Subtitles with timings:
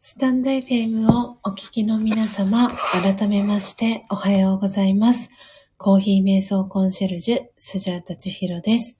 [0.00, 5.28] スタンド FM をお聞きの皆様、改めましておはようございます。
[5.76, 8.98] コーヒー瞑想コンシェルジュ、スジャータチヒロです。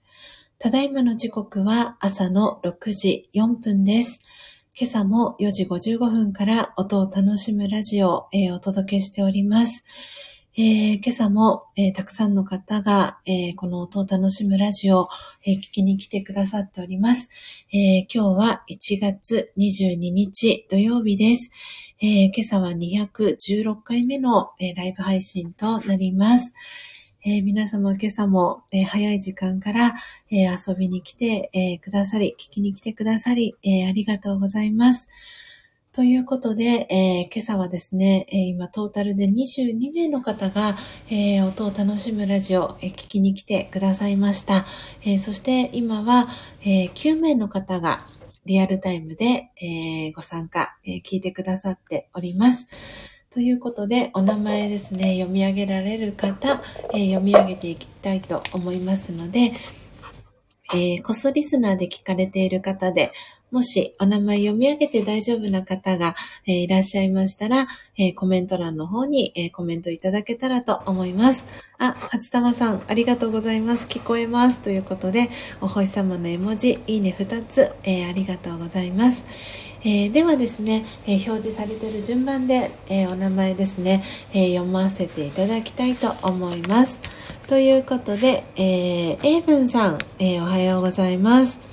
[0.59, 4.21] ただいまの時刻は朝の6時4分です。
[4.79, 9.85] 今朝も4時55分から音を楽しむラジオを、お届けしております。
[10.59, 15.09] えー、今朝も、えー、たくさんの方が、えー、この音を楽しむラジオを、
[15.45, 17.29] え聞きに来てくださっております。
[17.71, 21.51] え今日は1月22日土曜日です。
[22.01, 26.55] え今朝は216回目の、えライブ配信となります。
[27.23, 29.93] え、皆様今朝も、え、早い時間から、
[30.31, 35.07] え、遊びに来て、えくださり、聞きに来てくださり、えありがとうございます。
[35.97, 40.75] ということで、え今朝はですね、え今トータルで22名の方が、
[41.09, 44.67] え音を楽しむラジオ、え聞きに来てくださいました。
[45.03, 46.27] えそして今は、
[46.61, 48.05] え9名の方が
[48.45, 52.67] リアルタイムで、えご参加、え聞いてくださっております。
[53.31, 56.61] ということで、お名前ですね、読み上げられる方、
[56.93, 59.51] え、読み上げていきたいと思いますので、
[60.73, 63.13] えー、コスリスナーで聞かれている方で、
[63.51, 66.15] もしお名前読み上げて大丈夫な方が、
[66.45, 67.67] えー、いらっしゃいましたら、
[67.97, 71.45] えー、コメント欄の方に、えー、コメントいただけたらと思います。
[71.77, 73.87] あ、初玉さん、ありがとうございます。
[73.87, 74.59] 聞こえます。
[74.59, 75.29] ということで、
[75.61, 79.23] お星様の絵文字、いいね2つ、えありがとうございます。
[79.85, 84.03] え、ではですね、え、表示されている順番で、え、お名前ですね、
[84.33, 86.99] え読ませていただきたいと思います。
[87.47, 91.66] ということで、えー、エイブンさん、えおはようございます。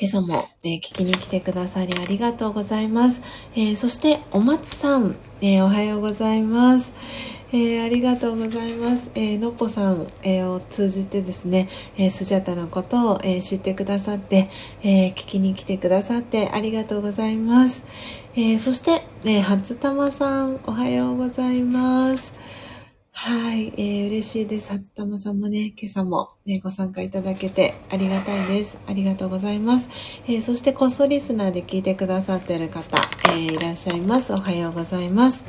[0.00, 3.20] 今朝も、え聞きに来てくださりありがとうございます。
[3.54, 6.90] えそして、お松さん、えおはようございます。
[7.52, 9.10] えー、ありがとうございます。
[9.14, 11.68] えー、のっぽさん、えー、を通じてですね、
[11.98, 14.48] えー、スジャタのことを、えー、知ってくださって、
[14.82, 17.82] えー、聞きに来てくださってありがとうございます。
[18.36, 22.32] えー、そして、えー、初玉さん、おはようございます。
[23.22, 24.72] はい、えー、嬉しいです。
[24.72, 28.78] 初玉さんもね、今朝も、ね、ご参加いただけてありがたいです。
[28.88, 29.90] ありがとうございます。
[30.26, 32.96] えー、そして、こっそリスナーで聞いてくださってる方、
[33.28, 34.32] えー、いらっしゃいます。
[34.32, 35.44] おはようございます。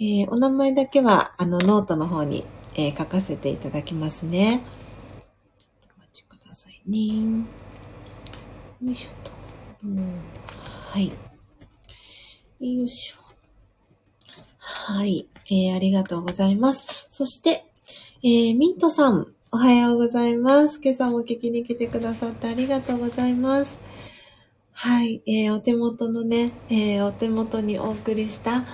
[0.00, 2.46] えー、お名前だけは、あの、ノートの方に、
[2.76, 4.62] え、書かせていただきますね。
[5.98, 7.44] お待ちくださいね。
[8.82, 9.32] よいしょと。
[9.84, 10.14] うん、
[10.92, 11.08] はい。
[11.08, 13.28] よいしょ。
[14.90, 15.76] はい、えー。
[15.76, 17.08] ありがとうございます。
[17.10, 17.64] そして、
[18.22, 20.80] えー、ミントさん、おはようございます。
[20.82, 23.80] 今朝も聞きに来てくださってありがとうございます。
[24.72, 28.64] はい、えー、お手元のね、えー、お手元にお送りした、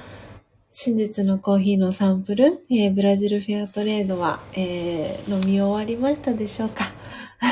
[0.71, 6.93] 真実のコーヒーのサンプル、えー、ブラジルフェアトレードは、えー、飲み終わりましたでしょうか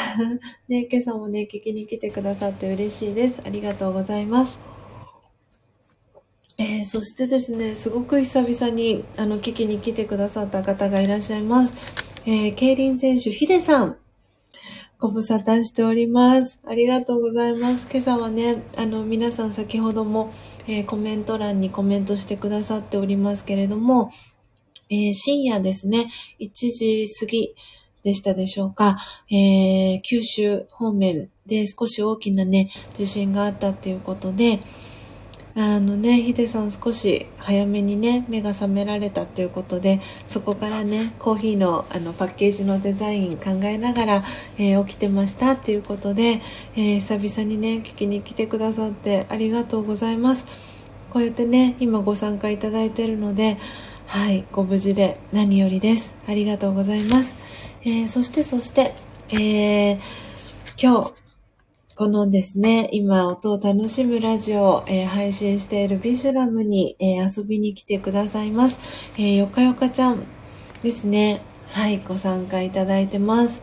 [0.69, 3.41] ね、今朝もね、聞きに来てくださって嬉しいです。
[3.45, 4.72] ありがとうございます。
[6.63, 11.75] えー、そしてですね、すごく久々に、あの、聞きに来てくださった方がいらっしゃいます。
[12.25, 13.97] えー、競輪選手、ヒデさん。
[15.01, 16.61] ご無沙汰しております。
[16.65, 17.89] ありがとうございます。
[17.91, 20.33] 今朝はね、あの、皆さん先ほども、
[20.69, 24.13] えー、コメント欄にコメントしてくださっておりますけれども、
[24.89, 26.09] えー、深夜ですね、
[26.39, 27.55] 1時過ぎ
[28.05, 28.97] でしたでしょうか、
[29.31, 34.61] えー、九州方面で少し大きなね、地震があったっていうことで、
[35.55, 44.25] あのね、ヒデさん少し早めにね、目が覚められたっていうことで、そこからね、コーヒーのあのパッケージのデザイン考えながら、
[44.57, 46.41] えー、起きてましたっていうことで、
[46.75, 50.47] えー、久々にね、聞きに来てくださってありがとうございます。
[51.11, 53.59] こうやってね、今ご参加いただいてるので、
[54.07, 56.15] はい、ご無事で何よりです。
[56.27, 57.37] ありがとうございます。
[57.83, 58.95] えー、そしてそして、
[59.31, 60.01] え、
[60.83, 61.22] 今日、
[61.95, 68.81] このですね、今音を楽しむラジオを、えー、配信しているビシュラムに、えー、遊びに来てくださいます。
[69.19, 70.25] えー、よかよかちゃん
[70.83, 71.43] ですね。
[71.69, 73.63] はい、ご参加いただいてます。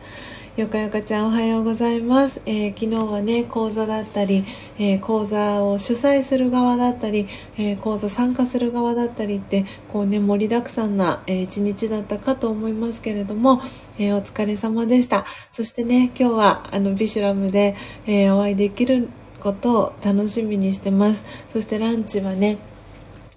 [0.60, 2.42] よかよかちゃんおはようございます。
[2.44, 4.44] えー、昨日はね、講座だったり、
[4.78, 7.26] えー、講座を主催する側だったり、
[7.56, 13.62] えー、講座参加する側だったりって、こうね、盛りだくさんな、え一日だったかと思いますけれども、
[13.98, 15.24] えお疲れ様でした。
[15.50, 17.74] そしてね、今日はあのビシュラムで、
[18.06, 19.08] えお会いできる
[19.40, 21.24] ことを楽しみにしてます。
[21.48, 22.58] そしてランチはね、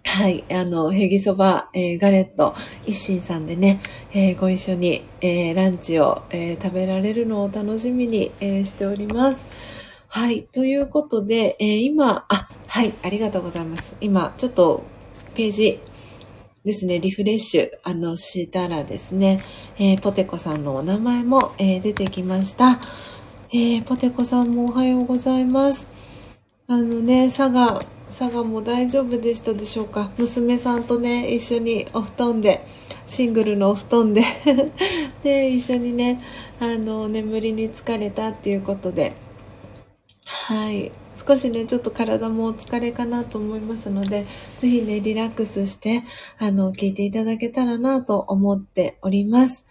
[0.06, 0.44] はい。
[0.52, 2.54] あの、ヘギそば、えー、ガレット、
[2.86, 3.82] 一心さんでね、
[4.14, 9.46] えー、ご一緒に、えー、ランチを、え食べられるのを楽しみに、えしております。
[10.08, 10.44] はい。
[10.44, 12.94] ということで、え今、あ、はい。
[13.02, 13.98] ありがとうございます。
[14.02, 14.84] 今、ちょっと、
[15.34, 15.80] ページ、
[16.66, 19.42] ですね、リフレッシュ、あの、したらですね、
[19.78, 22.80] えー、ポテコさんのお名前も、えー、出てきました。
[23.52, 25.88] えー、ポテコさんもおはようございます。
[26.68, 27.82] あのね、佐賀、
[28.18, 30.12] 佐賀も大丈夫でしたでしょうか？
[30.20, 32.64] 娘さんとね、一緒にお布団で、
[33.08, 34.24] シングルのお布団で
[35.24, 36.22] で、一緒にね、
[36.60, 39.14] あの、眠りに疲れたっていうことで、
[40.26, 40.92] はい。
[41.16, 44.26] 少しね、ちょっと体もお疲れかなと思いますので、
[44.60, 46.04] ぜひね、リラックスして、
[46.38, 49.66] あの、聞いていただけたらなと思っております。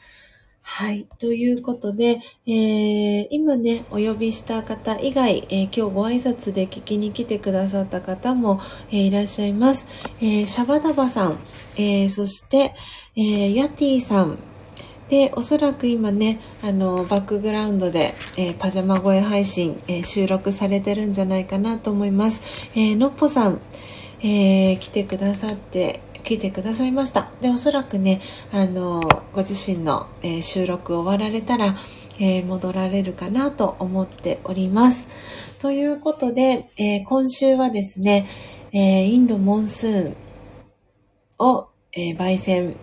[0.62, 1.06] はい。
[1.18, 8.60] ということで、えー、今ね、お呼びした方以外、えー、今日ご挨拶で聞きに来てくださった方も、
[8.90, 9.86] えー、いらっしゃいます。
[10.20, 11.38] えシャバダバさん、
[11.78, 12.74] えそして、
[13.16, 14.38] えヤティさん、
[15.08, 22.40] で、おそらく今ね、あの、バックグラウンドで、えーパジャマ声配信、え収録されてるんじゃないかなと思います。
[22.74, 23.60] えーのっぽさん、
[24.22, 27.30] え来てくださって聞いてくださいました。
[27.40, 28.20] で、おそらくね、
[28.52, 31.74] あの、ご自身の、えー、収録終わられたら、
[32.18, 35.06] えー、戻られるかなと思っております。
[35.58, 38.26] ということで、えー、今週はですね、
[38.74, 40.16] えインドモンスーン
[41.38, 42.74] を、え焙煎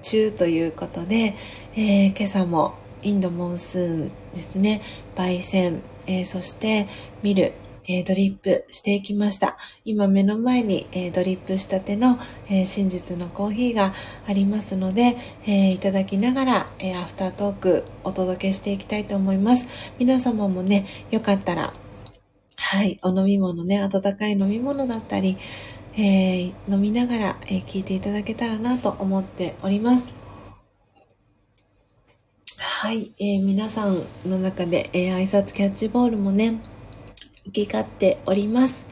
[0.00, 1.34] 中ということで、
[1.74, 4.82] え今朝もインドモンスーンですね、
[5.16, 6.86] 焙煎、えそして
[7.24, 7.54] 見る、
[7.88, 9.56] えー、ドリップしていきました。
[9.84, 12.18] 今目の前に、えー、ドリップしたての、
[12.48, 13.92] えー、真実のコーヒーが
[14.26, 19.66] ありますので、えいただきながら、えアフタートークお届けしていきたいと思います。
[19.98, 21.72] 皆様もね、よかったら、
[22.56, 25.36] はい、お飲み物ね、温かい飲み物だったり、
[25.96, 30.22] え飲みながら、え聞いていただけたらなと思っております。
[32.82, 33.94] はい、えー、皆さん
[34.26, 36.60] の中で、えー、挨拶キャッチボールもね、
[37.44, 38.86] 行き交っております。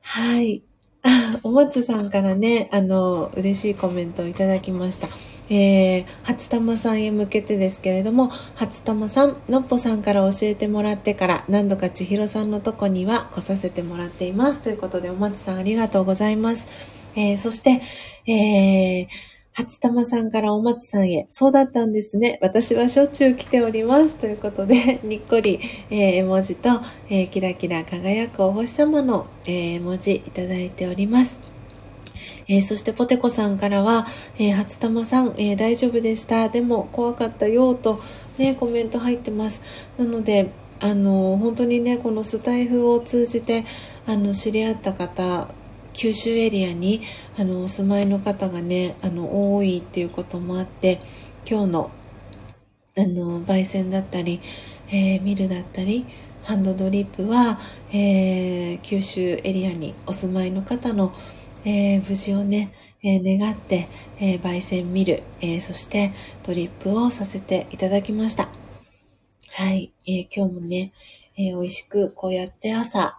[0.00, 0.62] はい。
[1.42, 5.08] お松さんからね、あの、嬉しいコメントをいただきました。
[5.48, 14.60] えー、初玉さんへ向けてですけれども、初玉さん、のっぽさんから教えてもらってから何度か千尋さんのとこには来させてもらっています。
[14.60, 16.66] ということで、お松さんありがとうございます。
[17.14, 17.80] えー、そして、
[18.30, 19.06] えー、
[19.56, 22.38] 初玉さんからお松さんへ、そうだったんですね。
[22.42, 24.16] 私はしょっちゅう来ております。
[24.16, 26.68] ということで、 にっこり、えー、絵文字と、
[27.08, 31.40] えー、キラキラ輝くお星様の、えー、絵文字いただいております。
[32.48, 34.06] えー、そしてポテコさんからは、
[34.38, 36.50] えー、初玉さん、えー、大丈夫でした。
[36.50, 37.98] でも怖かったよ、と
[38.36, 39.62] ね、コメント入ってます。
[39.96, 40.50] なので、
[40.80, 43.64] あの、本当にね、このスタイフを通じて、
[44.06, 45.48] あの、知り合った方、
[45.96, 47.00] 九州エリアに
[47.38, 51.00] あのお住まいの方がねあの多いっていうこともあって
[51.48, 51.90] 今日の
[52.98, 54.40] あの焙煎だったり、
[54.88, 56.06] えー、ミルだったり
[56.44, 57.58] ハンドドリップは、
[57.92, 61.12] えー、九州エリアにお住まいの方の、
[61.64, 63.88] えー、無事をね、え願って、
[64.20, 66.12] え焙煎ミル、えそして
[66.44, 68.48] ドリップをさせていただきました。
[69.54, 70.92] はい、え今日もね、
[71.36, 73.18] え美味しくこうやって朝、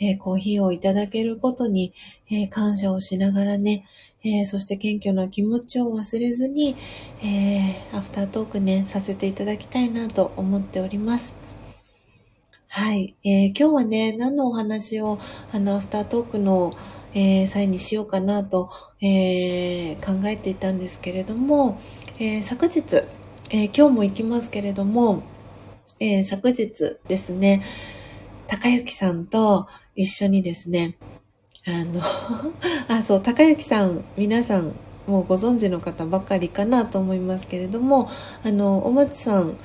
[0.00, 1.92] えー、コーヒーをいただけることに、
[2.30, 3.84] えー、感謝をしながらね、
[4.24, 6.76] えー、そして謙虚な気持ちを忘れずに、
[7.22, 11.36] えアフタートークね、させていただきたいなと思っております。
[12.68, 15.18] はい、え今日はね、何のお話を、
[15.52, 16.74] あの、アフタートークの、
[17.14, 18.70] え際にしようかなと、
[19.00, 21.80] え考えていたんですけれども、
[22.18, 22.82] え昨日、
[23.50, 25.22] え今日も行きますけれども、
[26.00, 27.62] え昨日ですね、
[28.48, 29.68] 高幸さんと
[29.98, 30.94] 一緒にですね、
[31.66, 32.00] あの
[32.86, 34.72] あ、そう、高幸さん、皆さん、
[35.08, 38.08] もうご存知の方ばかりかなと思いますけれども、
[38.44, 39.56] あの、お松さん、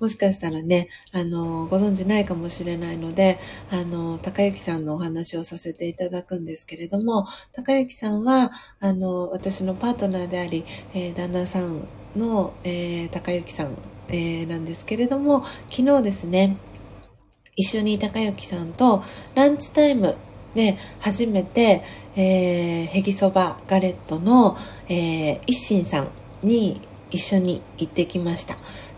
[0.00, 3.38] もしかしたらね、あの、ご存知ないかもしれないので、
[3.70, 8.50] あの、高幸さんのお話をさせていただくんですけれども、高幸さんは、
[8.80, 10.64] あの、私のパートナーであり、
[10.94, 11.86] えー、旦那さん
[12.16, 13.76] の、えー、高幸さん、
[14.08, 16.56] えー、なんですけれども、昨日ですね、
[17.62, 19.04] 一緒に高幸さんと
[19.36, 20.16] ランチタイム
[20.54, 21.82] で初めて、
[22.16, 24.56] えー、ヘギそばガレットの、
[24.88, 26.08] えー、一心さん
[26.42, 26.80] に
[27.10, 28.56] 一緒に行ってきました。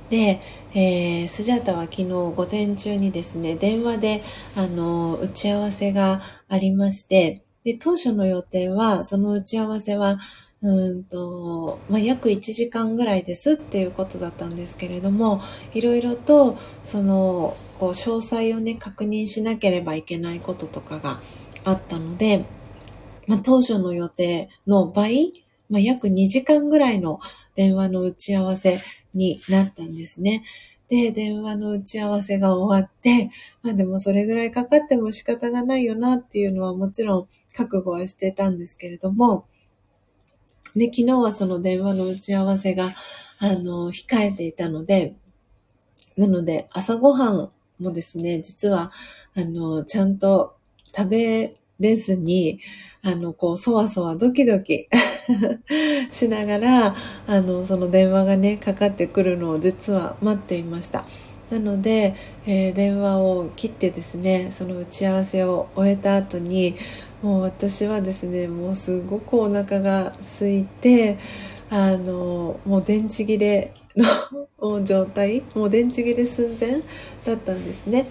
[0.09, 0.41] で、
[0.73, 4.23] えー、スジャータは昨日午前中にですね、電話で、
[4.57, 10.19] あの、打ち合わせがありまして、で、当初の予定は、その打ち合わせは、
[10.65, 15.43] うんと、まあ、約1時間ぐらいですっていうことだったんですけれども、
[15.75, 21.21] いろいろと、その、こう、詳細をね、確認しなければいけないこととかが
[21.65, 22.47] あったので、
[23.27, 27.21] まあ、当初の予定の倍、まあ、約2時間ぐらいの
[27.55, 28.79] 電話の打ち合わせ
[29.13, 30.45] になったんですね。
[30.89, 33.31] で、電話の打ち合わせが終わって、
[33.63, 39.47] まあでもそれぐらいかかっても仕方がないよなっていうのはもちろん覚悟はしてたんですけれども、
[40.75, 42.93] で、昨日はその電話の打ち合わせが、
[43.39, 45.15] あの、控えていたので、
[46.17, 48.91] なので、朝ごはんもですね、実は、
[49.37, 50.57] あの、ちゃんと
[50.97, 52.61] 食べれずに、
[53.03, 54.89] あの、こう、そわそわドキドキ
[56.11, 56.95] しながら、
[57.27, 61.05] あの、その電話がね、かかってくるのを実は待っていました。
[61.51, 62.15] なので、
[62.47, 66.77] えー、電話を切ってですね、その打ち合わせを終えた後に、
[67.25, 71.17] もう私はですねもうすごくお腹が空いて
[71.71, 73.73] あのもう電池切れ
[74.61, 76.83] の 状態もう電池切れ寸前
[77.25, 78.11] だったんですね。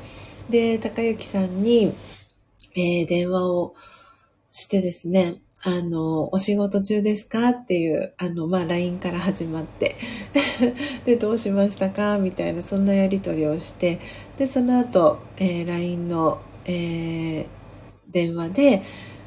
[0.49, 1.93] で高之さんに、
[2.75, 3.75] えー、電話を
[4.49, 5.35] してですね
[5.65, 9.95] あの、お仕事中ですかっていう、あの、まあ、LINE から始まって。
[11.05, 12.17] で、どうしましたか？
[12.17, 13.99] みたいな、そんなやり取りをして、
[14.37, 17.45] で、その後、えー、LINE の、えー、
[18.13, 18.83] 電話で、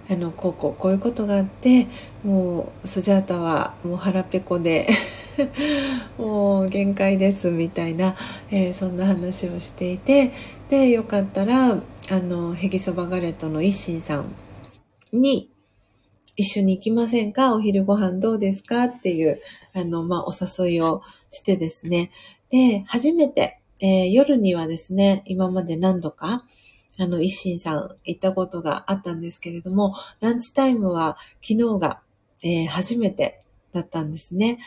[0.08, 1.88] あの、こうこうこういうことがあって、
[2.22, 4.88] もう、スジャータはもう腹ペコで
[6.18, 8.14] もう限界ですみたいな、
[8.50, 10.32] えー、そんな話をしていて、
[10.70, 14.32] で、よかったら、あの、ヘギそばガレットの一心さん
[15.12, 15.50] に、
[16.36, 17.54] 一緒に行きませんか？
[17.54, 18.84] お昼ご飯どうですか？
[18.84, 19.40] っていう、
[19.72, 20.32] あの、まあ、お
[20.66, 22.10] 誘いをしてですね。
[22.50, 26.44] で、初めて、えー、夜にはですね、今まで何度か、
[26.98, 32.00] あの、一心さん行ったことがあったんですけれども、ランチタイムは昨日が、
[32.42, 33.42] えー、初めて
[33.72, 34.58] だったんですね。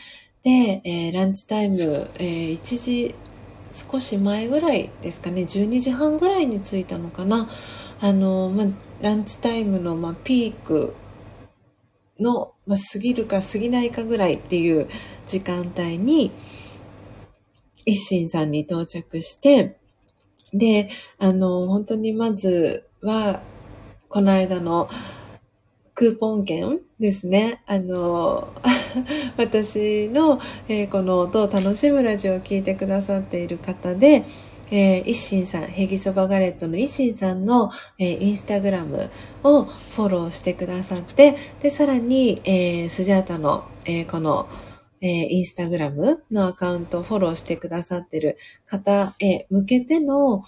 [0.43, 3.15] で、えー、ランチタイム、えー、1時
[3.73, 7.47] 少し前ぐらいですかね、12時半ぐらいに着いたのかな。
[8.01, 8.67] あの、まあ
[9.01, 10.95] ランチタイムの、まあピーク
[12.19, 14.87] の、まあ過ぎるか過ぎないかぐらいっていう
[15.27, 16.31] 時間帯に、
[17.85, 19.78] 一心さんに到着して、
[20.53, 23.41] で、あの、本当にまずは、
[24.07, 24.89] この間の
[25.93, 27.61] クーポン券ですね。
[27.67, 28.47] あの、
[29.37, 34.23] 私の、えー、この音を楽しむラジオを聴いてくださっている方で、
[34.71, 39.09] えー、一心さん、ヘギそばガレットの一心さんの、えー、インスタグラム
[39.43, 44.47] をフォローしてくださって、で、さらに、えー、スジャータの、えー、この、
[45.01, 50.43] えー、インスタグラムのアカウントをフォローしてくださってる方へ向けての、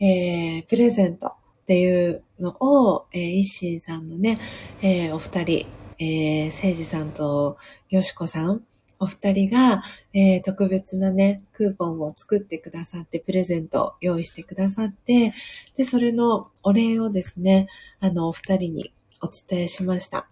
[0.00, 1.34] えー、プレゼントっ
[1.66, 4.38] ていうのを、えー、一心さんのね、
[4.82, 5.66] えー、お二人、
[5.98, 7.56] えー、誠治さんと
[7.88, 8.62] よしこさん、
[8.98, 9.82] お二人が、
[10.14, 15.34] えー、特別なね、クーポンを作ってくださって、プレゼントを用意してくださって、
[15.76, 20.28] で、それのお礼をですね、あの、お二人にお伝えしました。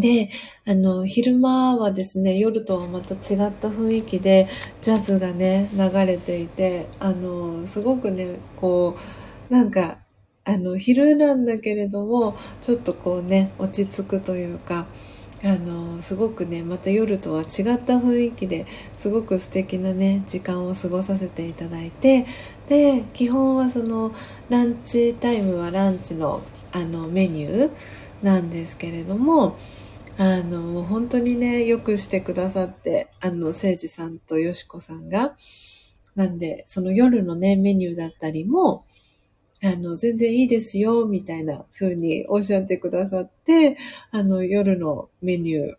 [0.00, 0.30] で、
[0.66, 4.48] あの、昼間はですね、夜とはまた違った雰囲気で、
[4.80, 8.96] ジャズがね、流れていて、あの、すごくね、こ
[9.50, 9.98] う、なんか、
[10.44, 14.86] あの、昼なんだけれども、ちょっとこうね、落ち着くというか、
[15.44, 17.46] あの、すごくね、また夜とは違っ
[17.78, 18.66] た雰囲気で
[18.96, 22.26] すごく素敵なね、時間を過ごさせていただいて、
[22.68, 24.12] で、基本はその、
[24.48, 26.42] ランチタイムはランチの、
[26.72, 27.70] あの、メニュー
[28.22, 29.56] なんですけれども、
[30.20, 35.36] あの、本当にね、よくしてくださって、あの、誠治さんとよしこさんが、
[36.16, 38.84] なんで、その夜のね、メニューだったりも、
[39.62, 43.76] あの、全然いいですよ、みたいな風におっしゃってくださって、
[44.10, 45.74] あの、夜のメニュー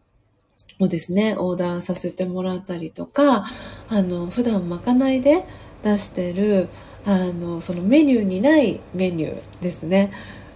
[0.80, 3.44] をですね、オーダーさせてもらったりとか、
[3.90, 5.44] あの、普段まかないで
[5.84, 6.70] 出してる、
[7.04, 10.14] あの、そのメニューにないメニューですね、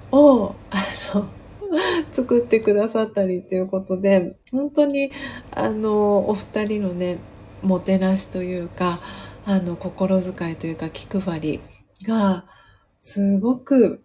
[0.10, 1.28] を、あの、
[2.12, 5.12] 作ってくださったりということで、本当に、
[5.52, 7.18] あの、お二人のね、
[7.62, 9.00] もてなしというか、
[9.46, 11.60] あの、心遣いというか、気配り
[12.04, 12.46] が、
[13.02, 14.02] すごく、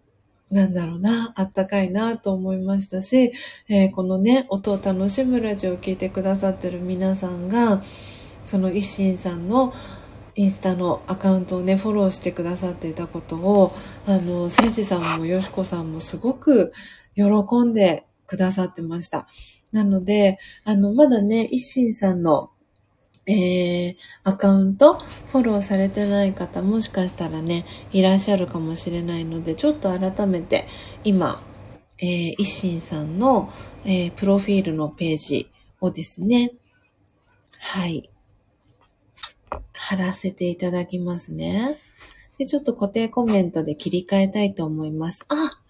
[0.49, 3.31] なんだろうな、あったかいなと思いましたし、
[3.67, 7.81] えー、このね、音を楽しむラジオを聴いてくださってる皆さんが、
[8.45, 9.73] その一心さんの
[10.35, 13.73] インスタのアカウントをね、フォローしてくださっていたことを、
[14.07, 16.73] あの、誠司さんもよしこさんもすごく
[17.15, 17.23] 喜
[17.65, 19.27] んでくださってました。
[19.71, 22.51] なので、あの、まだね、一心さんの、
[23.25, 30.65] えー、アカウントフォローされてない方もしかしたらね、いらっしゃるかもしれないので、ちょっと改めて
[31.03, 31.39] 今、
[31.99, 33.51] えー、一心さんの、
[33.85, 36.53] えー、プロフィールのページをですね、
[37.59, 38.09] はい、
[39.73, 41.77] 貼らせていただきますね。
[42.37, 45.25] で、ちょっと固定コメントで切り替えたいと思います。
[45.27, 45.61] あ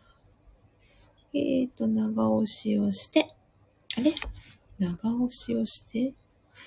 [1.33, 3.35] えっ、ー、と、長押しをして、
[3.97, 4.13] あれ？
[4.79, 6.13] 長押しをして、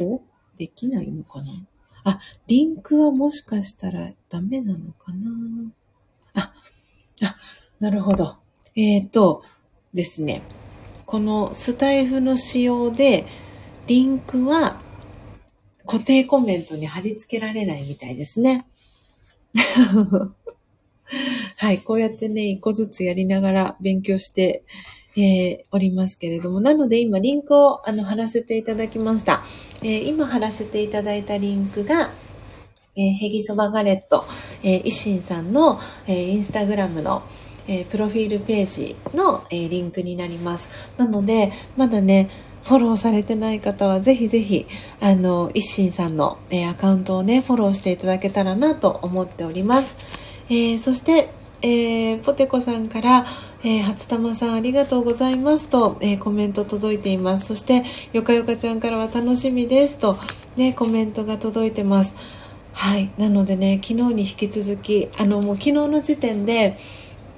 [0.01, 0.21] お
[0.57, 1.67] できないのかな？
[2.05, 5.31] あ、リンクはもしかしたらダメなのかな？
[6.35, 6.53] あ、
[7.23, 7.37] あ、
[7.81, 8.37] なるほど。
[8.75, 9.43] えっ、ー、と
[9.93, 10.43] ですね、
[11.07, 13.27] このスタイフの仕様で、
[13.87, 14.81] リンクは
[15.87, 18.67] 固定コメントに貼り付けられないみたいですね。
[21.63, 24.65] はい、こうやってね、一個ずつやりながら勉強して
[25.17, 29.45] えー、おりますけれども、なので今リンクをあの貼らせていただきました。
[29.83, 32.11] えー、今貼らせていただいたリンクが、
[32.97, 34.25] えー、ヘギソバガレット、
[34.65, 35.79] えー、イシンさんの、
[36.09, 37.23] えー、インスタグラムの、
[37.69, 40.69] えー、プロフィールページの、えー、リンクになります。
[40.97, 42.29] なので、まだね、
[42.65, 44.67] フォローされてない方はぜひぜひ、
[45.01, 49.97] あの、一心さんの、えー、アカウントをね、フォローしていただけたらなと思っております。
[50.49, 51.29] えー、そして、
[51.63, 53.25] えー、ポテコさんから、
[53.63, 57.47] えー、初玉さんありがとうございますと、えー、コメント届いています。
[57.47, 60.19] そして、よかよかちゃんからは楽しみですと、
[60.57, 62.17] ね、コメントが届いてます。
[62.73, 63.13] はい。
[63.17, 66.77] なのでね、昨日に引き続き、あの、もう昨日の時点で、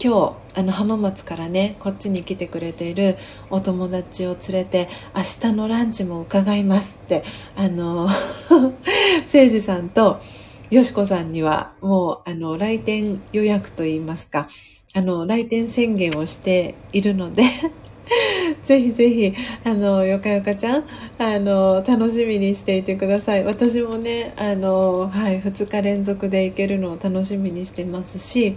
[0.02, 3.16] 今日、あの、浜松からね、こっちに来てくれている
[3.50, 7.24] お友達を連れて、明日のランチも伺いますって、
[7.56, 8.08] あの、
[8.48, 8.72] 誠
[9.30, 10.20] 司さんと、
[10.74, 14.48] よしこさんにはもうあの来店予約といいますか、
[14.92, 17.44] あの来店宣言をしているので
[18.66, 19.34] ぜひぜひ、
[19.64, 20.84] あの、よかよかちゃん、
[21.16, 23.44] あの、楽しみにしていてください。
[23.44, 28.56] 私もね、あの、はい、2日連続で行けるのを楽しみにしてますし、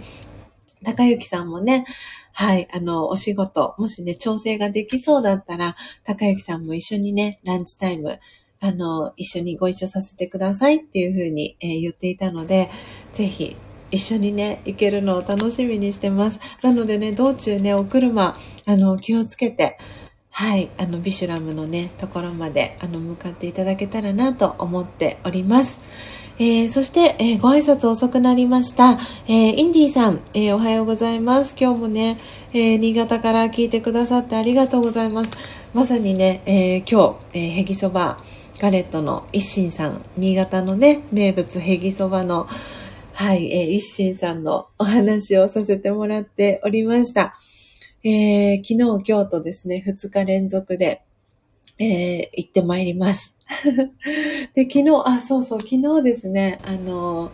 [0.82, 1.84] 高幸さんもね、
[2.32, 8.18] はい、あの、お仕事、もしね、調整ができそうだったら、高幸さんも一緒にね、ランチタイム、
[8.60, 12.70] あの、一緒にご一緒させてくださいっていうふうに、えー、言っていたので、
[13.12, 13.56] ぜひ
[13.90, 16.40] 一緒にね、行けるのを楽しみにしてます。
[16.62, 18.36] なのでね、道中ね、お車、
[18.66, 19.78] あの、気をつけて、
[20.30, 25.80] はい、あの、ビシュラムのね、ところまで、あの、向かっていただけたらなと思っております。
[26.38, 28.98] えー、そして、えー、ご挨拶遅くなりました。
[29.26, 31.56] えー、インディーさん、えおはようございます。
[31.58, 32.18] 今日もね、
[32.52, 35.32] え新潟から聞いてくださってありがとうございます。
[35.74, 38.22] まさにね、え今日、えへぎそば、
[38.60, 42.48] ガレットの一心さん、新潟のね、名物ヘギそばの、
[43.12, 47.36] はい、えー、一心さんのお話をさせてもらっておりました。
[48.02, 51.02] えー、昨日、今日とですね、2日連続で、
[51.78, 53.36] えー、行ってまいります。
[54.54, 57.30] で、昨日、あ、そうそう、昨日ですね、あの、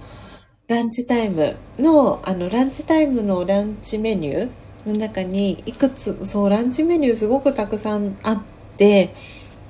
[0.68, 8.42] ランチタイムの、あの、ランチタイムのランチメニューの中に、いくつ、そう、ランチメニューすごくたくさんあっ
[8.76, 9.14] て、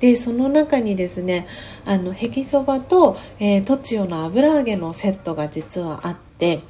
[0.05, 1.47] でその中にですね
[1.83, 6.61] あのへぎそばと、えー、とちおの油揚げのセットが実はあって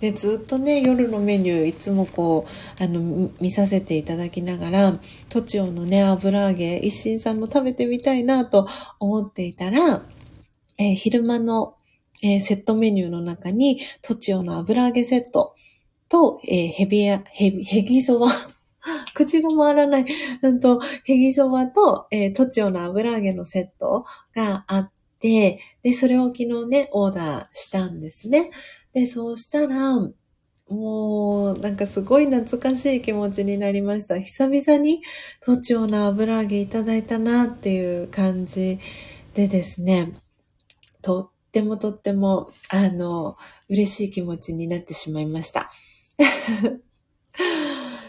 [0.00, 4.98] でずっとね夜のメニューいつもこうあの見させていただきながら
[5.28, 8.66] とちおのね油揚げ一心さんの食べてみたいなと
[8.98, 10.00] 思っていたら、
[10.78, 11.76] えー、昼間の、
[12.22, 15.54] えー、セットメニューの中にとちおの油揚げセット
[16.08, 18.28] と、えー、ヘビや、ヘビ、 ヘギそば
[19.14, 20.06] 口が回らない、
[20.42, 24.04] うんと、ヘギそばと、えー、トチオの油揚げのセット
[24.34, 28.50] があって、で、それを昨日ね、オーダーしたんですね。
[28.92, 29.98] で、そうしたら、
[30.68, 34.18] もう、なんかすごい懐かしい気持ちになりました。
[34.20, 35.02] 久々に
[35.40, 38.78] トチオの油揚げいただいたなっていう感じ
[39.34, 40.12] でですね、
[41.02, 43.36] とってもとっても、あの、
[43.68, 45.70] 嬉しい気持ちになってしまいました。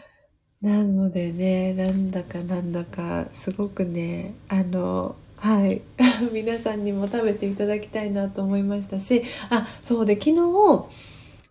[0.61, 5.81] なのでね、なんだかなんだか、すごくね、あの、はい。
[6.31, 10.85] 皆さんにも食べていただきたいなと思いましたし、あ、そうで、昨日、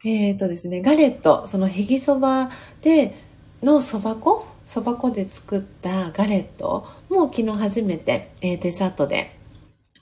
[0.05, 2.51] えっ、ー、とですね、ガレット、そのヘギそば
[2.83, 3.17] で、
[3.65, 4.47] のそば粉？
[4.65, 9.37] そば粉で作ったガレットも昨日初めて、えー、デザートで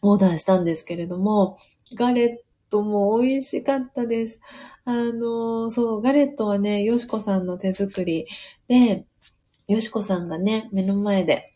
[0.02, 1.56] オーダーしたんですけれども、
[1.94, 4.40] ガレットトも美味しかったです。
[4.85, 8.27] あの、そう、ガレットはね、よしこさんの手作り
[8.69, 9.07] で、
[9.66, 11.53] よしこさんがね、目の前で、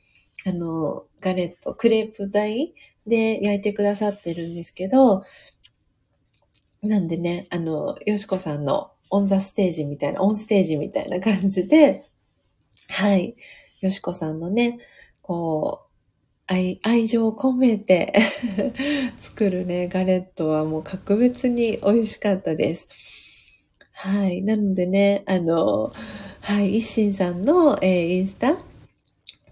[0.47, 2.75] あの、ガレット、クレープ台
[3.07, 5.23] で焼いてくださってるんですけど、
[6.83, 12.07] なんでね、あの、よしこさんのオンザステージみたいな、オンステージみたいな感じで、
[12.89, 13.37] はい、
[13.81, 14.79] よしこさんのね、
[15.23, 15.82] こう、
[16.53, 18.13] 愛、愛情を込めて
[19.17, 22.89] 作るね、ガレットはもう格別に美味しかったです。
[23.93, 24.43] はい。
[24.43, 25.93] なのでね、あの、
[26.41, 28.59] はい、一心さんの、えー、インスタ、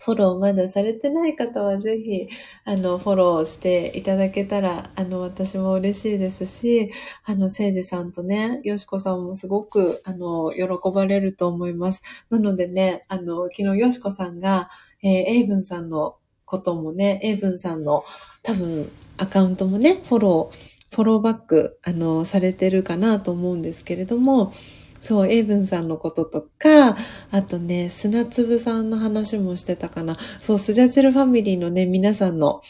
[0.01, 2.27] フォローまだされてない方はぜひ、
[2.65, 6.91] あの、フォローしていただけたら、あの、私も嬉しいですし、
[7.25, 12.03] あの、せいじさんとね、よしこさんもすごく、あの、喜ばれると思います。
[12.29, 14.69] なのでね、あの、昨日よしこさんが、
[15.03, 16.17] えー、エイブンさんの
[16.51, 18.03] こともね、エイブンさんの
[18.43, 24.53] 多分アカウントもね、フォロー、フォローバック、あの、されてるかなと思うんですけれども、
[25.01, 26.97] そう、エイブンさんのこととか、
[27.31, 30.17] あとね、砂粒さんの話もしてたかな。
[30.41, 32.63] そう、スジャチルファミリーのね、皆さんの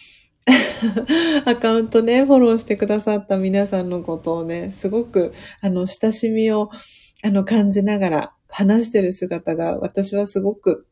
[1.47, 5.33] アカウントね、フォローしてくださった皆さんのことをね、すごく、
[5.63, 6.69] あの、親しみを、
[7.23, 10.87] あの、感じながら話してる姿が、私はすごく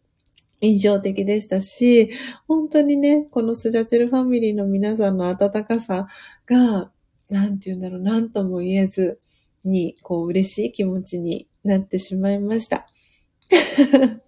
[0.60, 2.10] 印象的でしたし、
[2.46, 6.08] 本当にね、このスジャチルファミリーの皆さんの温かさ
[6.46, 6.90] が、
[7.30, 9.20] なんて言うんだろう、なんとも言えず
[9.64, 12.86] に、こう、嬉しい気持ちになってしまいました。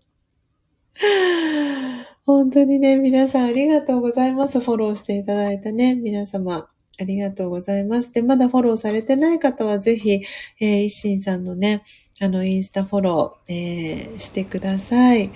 [2.26, 4.60] 本当にね、皆さんありがとうございます。
[4.60, 6.68] フォローしていただいたね、皆様。
[7.00, 8.12] ありがとうございます。
[8.12, 10.22] で、まだフォローされてない方はぜひ、
[10.60, 11.82] えー、一心さんのね、
[12.20, 15.30] あの、インスタフォロー、えー、してください。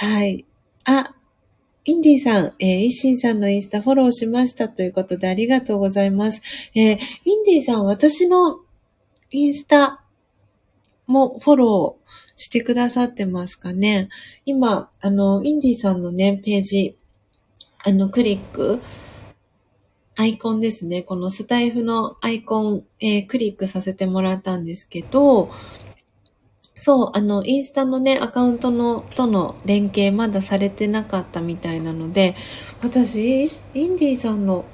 [0.00, 0.46] はい。
[0.84, 1.12] あ、
[1.84, 6.40] インディさん、えー、一心さんのインスタフォローしましたということでありがとうございます。
[6.76, 8.60] えー、インディさん、私の
[9.32, 10.04] インスタ
[11.08, 14.08] もフォローしてくださってますかね？
[14.46, 16.96] 今、あの、インディさんのね、ページ、
[17.84, 18.78] あの、クリック、
[20.16, 21.02] アイコンですね。
[21.02, 25.50] このスタイフのアイコン、えー、クリックさせてもらったんですけど、
[26.78, 32.36] そう、あの、インスタのね、アカウントの、との連携まだされてなかったみたいなので、
[32.82, 33.44] 私、
[33.74, 34.64] インディさんの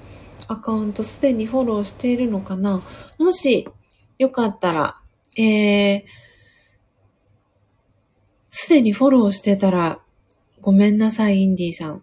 [0.47, 2.82] アカウントすでにフォローしているのかな？
[3.18, 3.66] もし、
[4.18, 4.97] よかったら、
[5.36, 6.02] えー、
[8.51, 9.98] すでにフォローしてたら、
[10.60, 12.02] ごめんなさい、インディさん。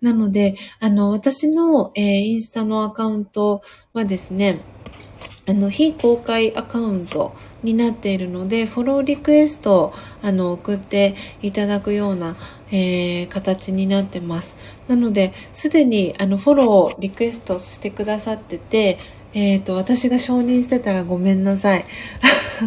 [0.00, 3.62] なので、あの、私の、えー、インスタのアカウント
[3.92, 4.60] はですね、
[5.48, 9.92] あの、非公開アカウントになっているので、フォローリクエストを、
[10.22, 12.36] あの、送っていただくような、
[12.70, 14.56] えー、形になってます。
[14.88, 18.98] なので、すでに、あの、フォローをリクエストしてくださってて、
[19.32, 21.84] えっ、ー、と、私が承認してたらごめんなさい。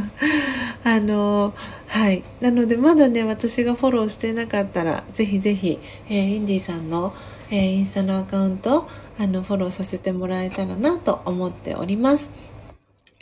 [0.83, 1.53] あの、
[1.85, 2.23] はい。
[2.39, 5.77] なので、まだね、私がフォローしてなかったら、ぜひぜひ、
[6.09, 7.13] えー、インディさんの、
[7.51, 8.87] えー、インスタのアカウント、
[9.19, 12.31] あの、フォローさせてもらえたらなと思っております。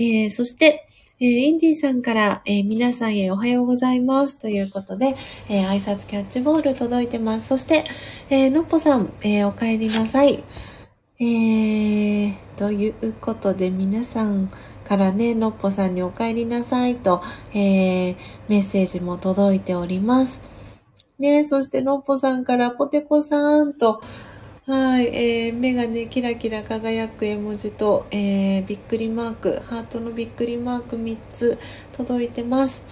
[0.02, 0.88] えー、そして、
[1.20, 5.14] えー、インディさんから、えー、皆さんへおはようございますということで、
[5.50, 7.50] えー、挨拶キャッチボール届いてます。
[7.50, 7.84] そして、
[8.30, 10.42] えー、のっぽさん、えー、お帰りなさい。
[11.20, 14.50] えー、ということで皆さん
[14.86, 17.22] からね、のっぽさんにお帰りなさいと、
[17.54, 18.14] え、
[18.48, 20.40] メッセージも届いております。
[21.20, 24.02] ね、そしてのっぽさんからポテコさんと、
[24.70, 31.58] はい、えー、目がね、キラキラ輝く絵文字と、えー、びっくりマーク、ハートのびっくりマーク3つ
[31.92, 32.84] 届いてます。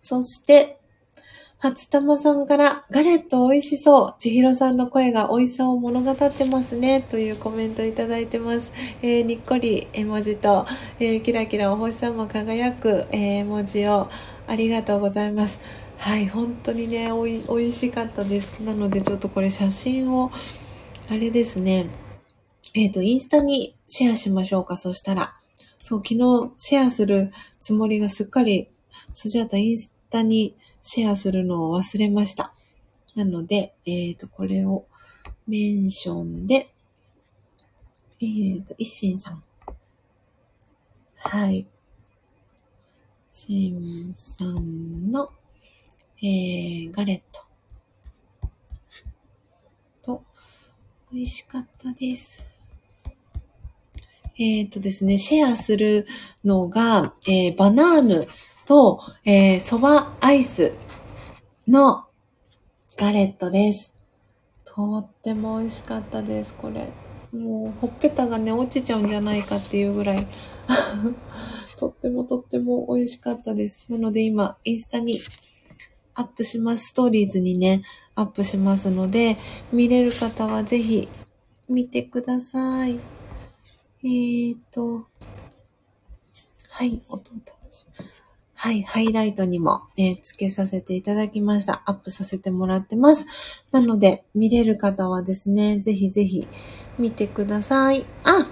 [0.00, 0.80] そして、
[1.58, 4.14] 初玉さんから、ガレット美味しそう。
[4.18, 7.00] 千尋さんの声が美味しさを物語ってますね。
[7.02, 8.72] というコメントいただいてます。
[9.02, 10.66] えー、にっこり絵文字と、
[10.98, 14.10] えー、キラキラお星さんも輝く、えー、絵文字を
[14.48, 15.60] ありがとうございます。
[16.00, 18.60] はい、本当にね、おい、美味しかったです。
[18.60, 20.32] なのでちょっとこれ写真を、
[21.10, 21.90] あれですね、
[22.72, 24.78] えっ、ー、と、インスタにシェアしましょうか。
[24.78, 25.34] そしたら。
[25.78, 28.70] そう、昨日シェアするつもりがすっかり、
[29.12, 32.54] スジャータインスタにシェアするのを忘れました。
[33.14, 34.86] なので、えっ、ー、と、これを
[35.46, 36.72] メンションで、
[38.22, 39.42] えっ、ー、と、一心さん。
[41.16, 41.66] はい。
[43.30, 45.30] シンさんの
[46.22, 47.40] えー、ガレット。
[50.02, 50.22] と、
[51.10, 52.44] 美味しかったです。
[54.38, 56.06] えっ、ー、とですね、シェアする
[56.44, 58.26] のが、えー、バナーヌ
[58.66, 60.74] と、えー、蕎麦アイス
[61.66, 62.04] の
[62.98, 63.94] ガレットです。
[64.66, 66.88] とっても美味しかったです、これ。
[67.32, 70.26] もう、ほっぺたがね、落ちちゃうんじゃないかっていうぐらい
[71.78, 73.86] とってもとっても美味しかったです。
[73.88, 75.18] なので今、インスタに
[76.14, 76.88] アップします。
[76.88, 77.82] ストーリーズにね、
[78.14, 79.36] アップしますので、
[79.72, 81.08] 見れる方はぜひ
[81.68, 82.98] 見てください。
[84.02, 85.06] えーと、
[86.70, 88.06] はい、音を楽しみ。
[88.54, 91.82] はい、ハイライトにも、えー、付けさせていただきました。
[91.86, 93.26] アップさせてもらってます。
[93.72, 96.46] なので、見れる方はですね、ぜひぜひ
[96.98, 98.04] 見てください。
[98.24, 98.50] あ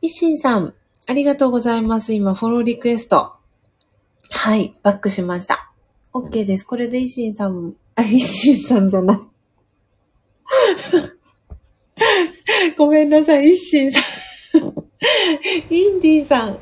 [0.00, 0.74] 一心さん、
[1.06, 2.14] ありがとうございます。
[2.14, 3.34] 今、フォローリクエスト。
[4.30, 5.71] はい、バックしました。
[6.14, 6.64] OK です。
[6.64, 9.18] これでイシンさん、あ、イシンさんじゃない。
[12.76, 14.02] ごめんなさい、イシンさん。
[15.70, 16.58] インディーさん。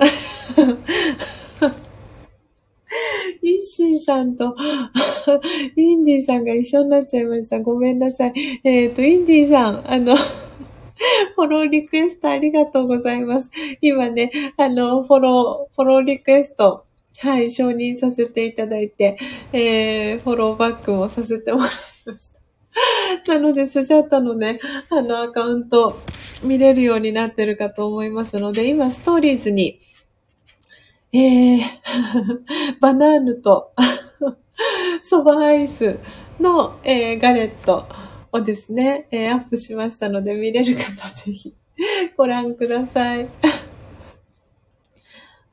[3.42, 4.54] イッシンさんと、
[5.76, 7.60] インディーさんが一緒になっちゃいました。
[7.60, 8.32] ごめんなさい。
[8.64, 13.50] えっ、ー、と、インディーさん、あの、フォローリクエストありがとうございます。
[13.80, 16.84] 今ね、あの、フォロー、フォローリクエスト、
[17.20, 19.18] はい、承認させていただいて、
[19.52, 21.70] えー、フォローバックもさせてもらい
[22.06, 22.40] ました。
[23.26, 24.60] なので、スジャータのね、
[24.90, 25.98] あの、アカウント
[26.42, 29.80] 見れるようになってるかと思いますので、今、ストーリーズに、
[31.12, 31.60] えー、
[32.80, 33.72] バナーヌと、
[35.02, 35.98] ソバアイス
[36.38, 37.86] の、えー、ガレット
[38.32, 41.54] をですね、えー、アップしましたので、見れる方ぜひ
[42.16, 43.28] ご覧ください。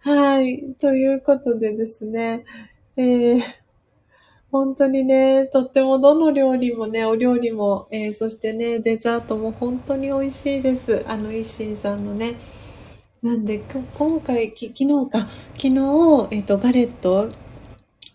[0.08, 0.74] はい。
[0.80, 2.46] ということでですね、
[2.96, 3.42] えー、
[4.50, 11.04] 本当にね、とってもどの料理もね、お料理も、えー、そしてね、デザートも本当に美味しいです。
[11.10, 12.36] あの、一心さんのね。
[13.22, 13.60] なんで、
[13.98, 17.30] 今回、き昨日か、昨日、えっ、ー、と、ガレット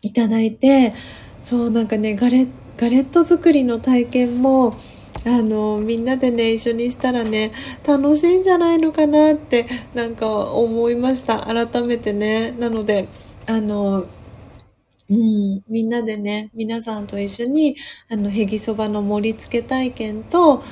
[0.00, 0.94] いただいて、
[1.42, 2.46] そう、なんかね、ガレ
[2.78, 4.74] ガレット作りの体験も、
[5.26, 7.52] あのみんなでね一緒にしたらね
[7.86, 11.40] 楽しいんじゃないのかなってなんか思いました。
[11.46, 12.52] 改めてね。
[12.52, 13.08] なので
[13.48, 14.06] あの
[15.10, 17.76] うん、みんなでね、皆さんと一緒に、
[18.10, 20.62] あの、へぎそばの盛り付け体験と、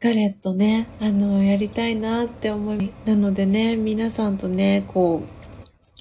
[0.00, 5.37] ガレットね、あの、やりたいなって思い、なのでね、皆さんとね、こう、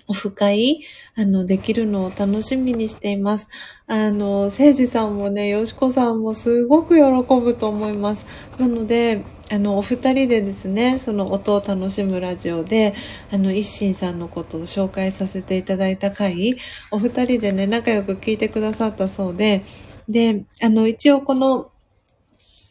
[0.08, 0.80] オフ会、
[1.16, 3.50] あの、できるのを楽しみにしています。
[3.88, 7.02] あの、誠治さんもね、よしこさんもすごく喜
[7.40, 8.26] ぶと思います。
[8.58, 12.94] なので、あの、お二人でですね、その音を楽しむラジオで、
[13.32, 16.58] あの、一心さんのことを紹介させていただいた回、
[16.92, 19.64] お二人でね、仲良く聞いてくださったそうで、
[20.10, 21.72] で、あの、一応この、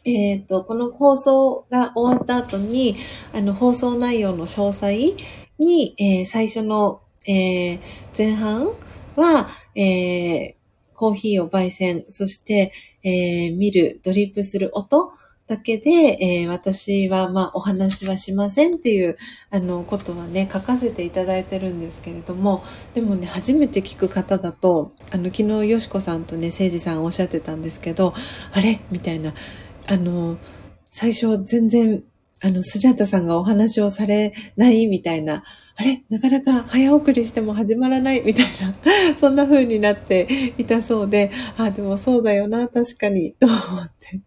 [0.05, 2.95] えっ、ー、と、この放送が終わった後に、
[3.33, 5.15] あの、放送内容の詳細
[5.59, 7.79] に、えー、最初のえー、
[8.17, 8.71] 前半
[9.15, 10.53] は、えー、
[10.95, 12.71] コーヒーを焙煎、そして、
[13.03, 15.11] えー、見る、ドリップする音
[15.45, 19.15] だけで、えー、私は、まあ、お話はしませんっていう、
[19.49, 22.63] あの、ことはね、書かせていただいてるんですけれども、
[22.93, 28.13] でもね、初めて聞く方だと、あの、昨日、よしこさんとね、せいじさんおっしゃってたんですけど、
[28.51, 28.81] あれ？
[28.91, 29.33] みたいな、
[29.85, 30.37] あの、
[30.91, 32.03] 最初全然、
[32.41, 35.43] あの、スジャータさんがお話をされないみたいな、
[35.79, 36.03] あれ？
[36.09, 38.73] なかなか早送りしても始まらないみたいな、
[39.15, 40.27] そんな風になって
[40.57, 44.19] いたそうで、あ、でもそうだよな、確かに、 と思って。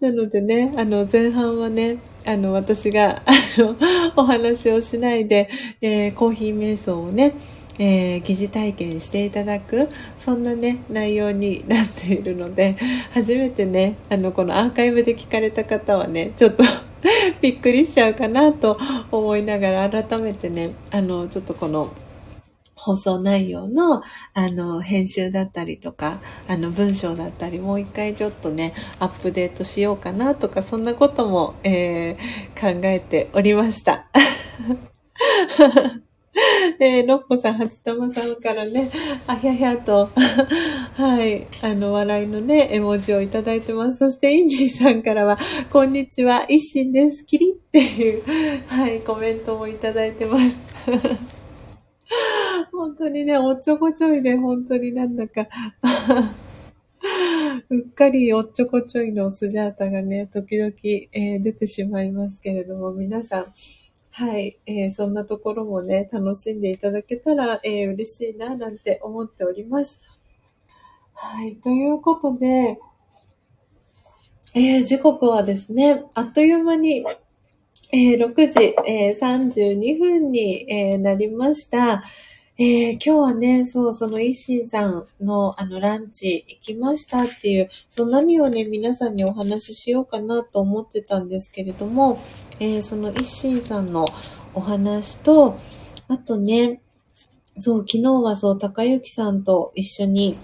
[0.00, 3.76] なのでね、あの、前半はね、あの、私が、あの、
[4.16, 5.48] お話をしないで、
[5.82, 7.34] えー、コーヒー瞑想をね、
[7.78, 12.76] えー、疑似体験していただく、そんなね、内容になっているので、
[13.12, 16.64] 初めてね、あの、このアーカイブで聞かれた方はね、ちょっと
[17.40, 18.78] びっくりしちゃうかなと
[19.10, 21.92] 思いながら改めてね、あの、ちょっとこの
[22.74, 24.02] 放送内容の、
[24.34, 34.06] あの、編集だったりとか、あの、文章だったり、もう一回ちょっとね、アップデートしようかなとか、そんなことも、えー、考えておりました。
[36.78, 38.90] えー、のっぽさん、初玉さんからね、
[39.26, 40.10] あひゃひゃと、
[40.94, 43.98] はい、あの、笑いのね、絵文字をいただいてます。
[43.98, 45.38] そして、インディさんからは、
[45.70, 48.22] こんにちは、一心です、キリっていう、
[48.66, 50.60] はい、コメントもいただいてます。
[52.72, 55.46] 本当にね、おっちょこちょいで、本当になんだか
[57.70, 60.72] うっかりおっちょこちょいのスジャータがね、時々、
[61.12, 63.46] えー、出てしまいますけれども、皆さん、
[64.18, 70.20] はい、えー、そんなところもね、楽しんでいただけたら、えー、嬉しいな、なんて思っております。
[71.12, 72.80] はい、ということで、
[74.56, 77.06] えー、時刻はですね、あっという間に、
[77.92, 82.02] えー、6時、えー、32分に、えー、なりました。
[82.58, 92.18] えー、今日はね、そう、その一心さんのあのランチ行きましたっていう、その何をね、皆さんにお話ししようかなと思ってたんですけれども、
[92.60, 94.04] えー、その一心さんの
[94.54, 95.58] お話と、
[96.08, 96.80] あとね、
[97.56, 100.38] そう、昨日はそう、高幸さんと一緒に、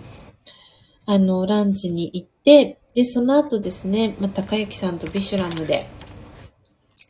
[1.07, 5.87] あの、ランチに行って、で、その後ですね、まあ、高幸さんとビシュラムで、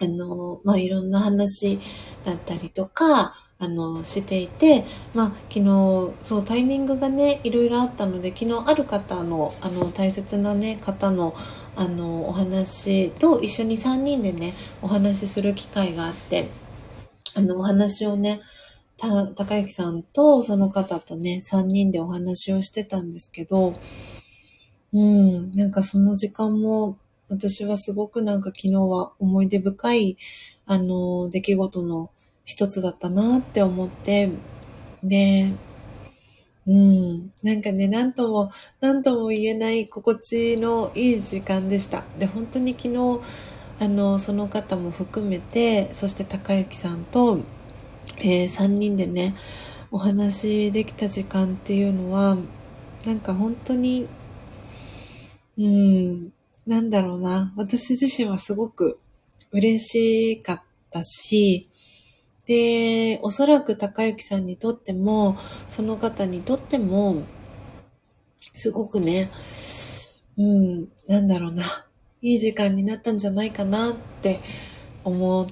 [0.00, 1.78] あの、まあ、いろんな話
[2.24, 3.34] だったりとか、
[3.64, 4.84] あの、していて、
[5.14, 11.34] まあ、昨日、そう、タイミングがね、いろいろあったので、昨日ある方の、あの、大切なね、方の、
[11.76, 16.48] あの、お話と一緒に3人でね、お話しする機会があって、
[17.34, 18.42] あの、お話をね、
[18.96, 23.74] た、高幸さんとその方とね、3人でお話をしてたんですけど、
[24.92, 30.16] うん、なんかその時間も、私はすごくなんか昨日は思い出深い、
[30.66, 32.10] あの、出来事の
[32.44, 34.30] 一つだったなって思って、
[35.02, 35.52] で、
[36.66, 37.32] うん。
[37.42, 38.50] なんかね、なんとも、
[38.80, 42.04] なんとも言えない心地のいい時間でした。
[42.18, 43.20] で、本当に昨日
[43.80, 47.40] あの、その方も含めて、そして高之さんと、
[48.18, 49.34] えー、3人でね、
[49.90, 52.36] お話できた時間っていうのは、
[53.04, 54.06] なんか本当に、
[55.58, 56.32] うん、
[56.66, 57.52] なんだろうな。
[57.56, 59.00] 私自身はすごく
[59.50, 61.68] 嬉しかったし、
[62.46, 65.36] で、おそらく高之さんにとっても、
[65.68, 67.22] その方にとっても、
[68.52, 69.30] すごくね、
[70.36, 71.86] うん、なんだろうな。
[72.20, 74.40] いい時間になったんじゃないかなって
[75.04, 75.46] 思っ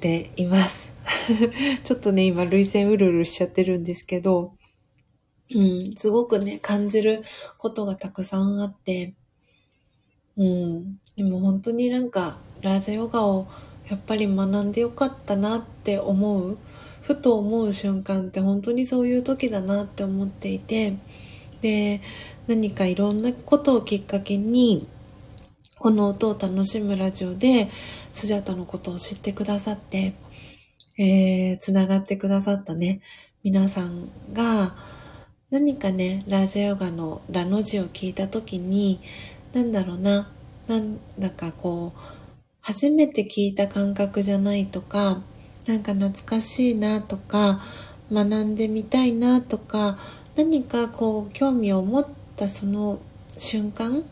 [0.00, 0.92] ています。
[1.84, 4.54] ちょっとね、今、涙腺うるうるしちゃってるんですけど、
[5.54, 7.20] うん、すごくね、感じる
[7.58, 9.14] ことがたくさんあって、
[10.36, 13.46] うん、でも本当になんか、ラージャヨガを
[13.88, 16.58] やっぱり学んでよかったなって思う、
[17.02, 20.96] ふと思う瞬間って本当にそういう時だなって思っていて、
[21.60, 22.00] で、
[22.46, 24.88] 何かいろんなことをきっかけに、
[25.78, 27.68] この音を楽しむラジオで、
[28.10, 30.14] スジャタのことを知ってくださって、
[30.96, 33.00] えー、つながってくださったね、
[33.42, 34.74] 皆さんが、
[35.50, 39.00] 何かね、ラジャヨガのラの字を聞いたときに、
[39.52, 40.30] なんだろうな、
[40.68, 42.23] なんだかこう、
[42.66, 45.20] 初めて聞いた感覚じゃないとか、
[45.66, 47.60] なんか懐かしいなとか、
[48.10, 49.98] 学んでみたいなとか、
[50.34, 53.00] 何かこう興味を持ったその
[53.36, 54.02] 瞬間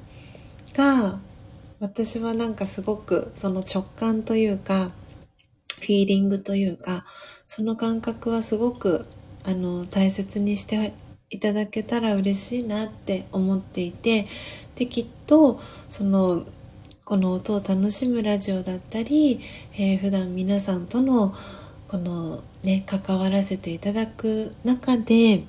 [0.75, 1.19] が、
[1.81, 4.91] 私はなんかすごくその直感というか、
[5.81, 7.07] フィーリングというか、
[7.47, 9.07] その感覚はすごく、
[9.45, 10.93] あの、大切にして
[11.31, 14.27] いただけたら嬉しいなって思っていて、
[14.75, 15.59] で、きっと、
[15.89, 16.45] その、
[17.05, 19.41] この音を楽しむラジオだったり、
[19.75, 21.35] えー、普段皆さんとの、
[21.89, 25.45] このね、関わらせていただく中で、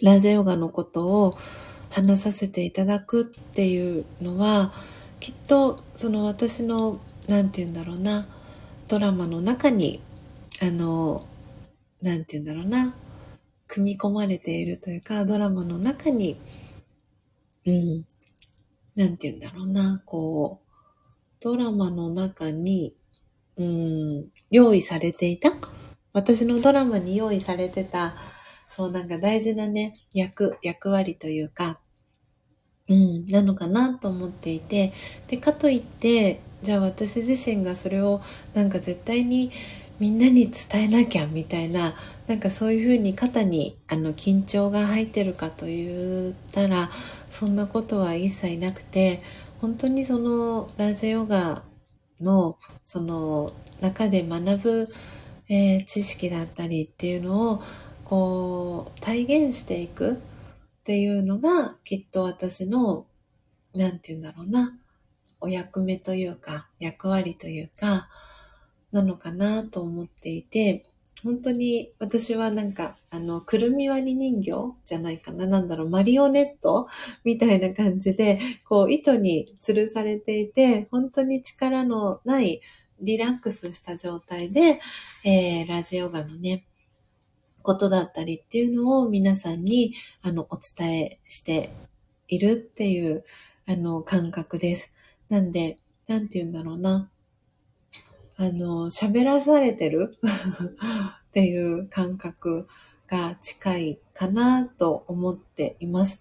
[0.00, 1.34] ラジオガのことを
[1.90, 4.72] 話させていただくっていうのは、
[5.20, 8.24] きっと、その私の、なんて言うんだろうな、
[8.88, 10.00] ドラマの中に、
[10.62, 11.26] あの、
[12.00, 12.94] なんて言うんだろうな、
[13.68, 16.40] 組み込まれているというか、ドラマの中に、
[17.66, 18.04] うん、
[18.96, 20.61] なんて言うんだろうな、こう、
[21.42, 22.94] ドラマの中に、
[23.56, 25.50] うん、用意されていた？
[26.12, 28.14] 私のドラマに用意されてた、
[28.68, 31.80] そうなんか大事なね、役、役割というか、
[32.88, 34.92] うん、なのかなと思っていて、
[35.26, 38.20] で、かといって、じゃあ私自身がそれを
[38.54, 39.50] なんか絶対に
[39.98, 41.94] みんなに伝えなきゃみたいな、
[42.28, 46.90] なんかそういうふうに肩にあの緊張が入ってるかと言ったら、
[47.28, 49.20] そんなことは一切なくて、
[49.62, 51.62] 本当にそのラジヨガ
[52.20, 54.88] のその中で学ぶ、
[55.48, 57.62] えー、知識だったりっていうのを
[58.02, 60.16] こう体現していくっ
[60.82, 63.06] ていうのがきっと私の
[63.72, 64.76] なんて言うんだろうな
[65.40, 68.08] お役目というか役割というか
[68.90, 70.82] なのかなと思っていて、
[71.24, 75.46] 本当に私はなんか、あの、くるみ割り人形じゃないかな。
[75.46, 76.88] なんだろう、マリオネット
[77.24, 82.60] みたいな感じで、こう、糸に吊るされていて、本当に力のない
[83.00, 84.80] リラックスした状態で、
[85.24, 86.64] えー、ラジオガのね、
[87.62, 91.70] ことだったりっていうのを皆さんに、あの、お伝えして
[92.26, 93.22] いるっていう、
[93.66, 94.92] あの、感覚です。
[95.28, 95.76] なんで、
[96.08, 97.11] なんて言うんだろうな。
[98.42, 100.18] あの、喋らされてる？
[101.30, 102.66] っていう感覚
[103.06, 106.20] が近いかなと思っています。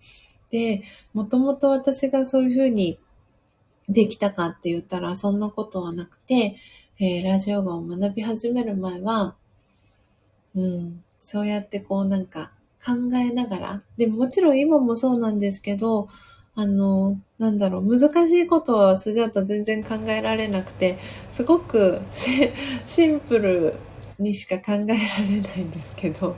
[0.52, 0.84] で、
[1.15, 2.99] もともと私がそういうふうに
[3.89, 6.57] できたかって言ったらそんなことはなくて、
[6.99, 9.35] えー、ラジオ語を学び始める前は、
[10.56, 12.52] うん、そうやってこうなんか
[12.85, 16.07] 考えながら、でももちろん今もそうなんですけど、
[16.53, 20.98] あの、なんだろう、難しいことはスジャータ全然考えられなくて、
[21.32, 22.02] すごく
[22.86, 23.76] シンプル
[24.19, 24.95] にしか考えられ
[25.41, 26.36] ないんですけど。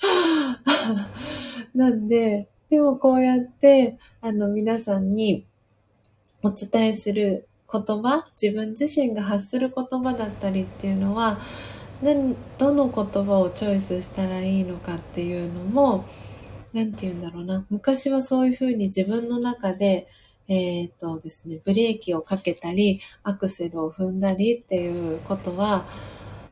[1.74, 5.46] なんで、でもこうやって、あの、皆さんに
[6.42, 11.38] お伝えする言葉、自分自身が発する言葉だったりっていうのは、
[12.58, 16.06] どの言葉をチョイスしたらいいのかっていうのも、
[16.72, 17.66] なんて言うんだろうな。
[17.70, 20.08] 昔はそういうふうに自分の中で、
[20.48, 25.84] えっ、とですね、ブレーキをかけたり、アクセルを踏んだりっていうことは、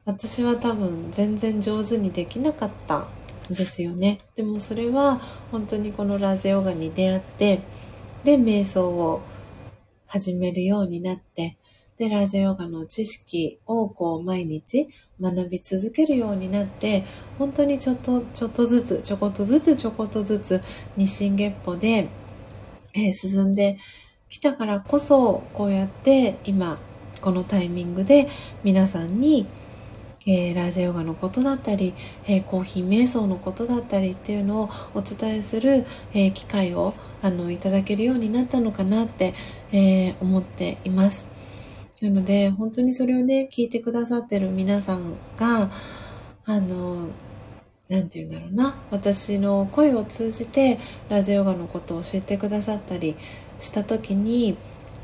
[0.05, 3.09] 私は多分全然上手にできなかった
[3.51, 4.21] んですよね。
[4.37, 5.21] でもそれは
[5.51, 7.61] 本当にこのラジオガに出会って、
[8.25, 9.23] で、瞑想を
[10.07, 11.59] 始めるようになって、
[11.99, 14.87] で、ラージオガの知識をこう毎日
[15.21, 17.05] 学び続けるようになって、
[17.39, 20.63] 本当にちょっと、ちょっとずつ、ちょこっとずつ、ちょこっとずつ、
[20.97, 22.09] 日進月歩で、
[22.95, 23.79] えー、進んで
[24.29, 26.79] きたからこそ、こうやって今、
[27.21, 28.29] このタイミングで
[28.63, 29.47] 皆さんに、
[30.25, 31.95] えー、ラージャヨガのことだったり、
[32.29, 35.85] えー、コーヒー瞑想のことだったりっていうのをお伝えする、
[36.15, 39.35] えー、機会をあのいただけるようになったのかなって、
[39.73, 41.38] え思っています。
[42.01, 45.71] なので本当にそれをね聞いてくださってる皆さんが
[46.45, 47.09] あの
[47.89, 48.77] 何て言うんだろうな。
[48.91, 53.17] 私の声を通じてラジオガのことを教えてくださったり
[53.59, 54.57] した時に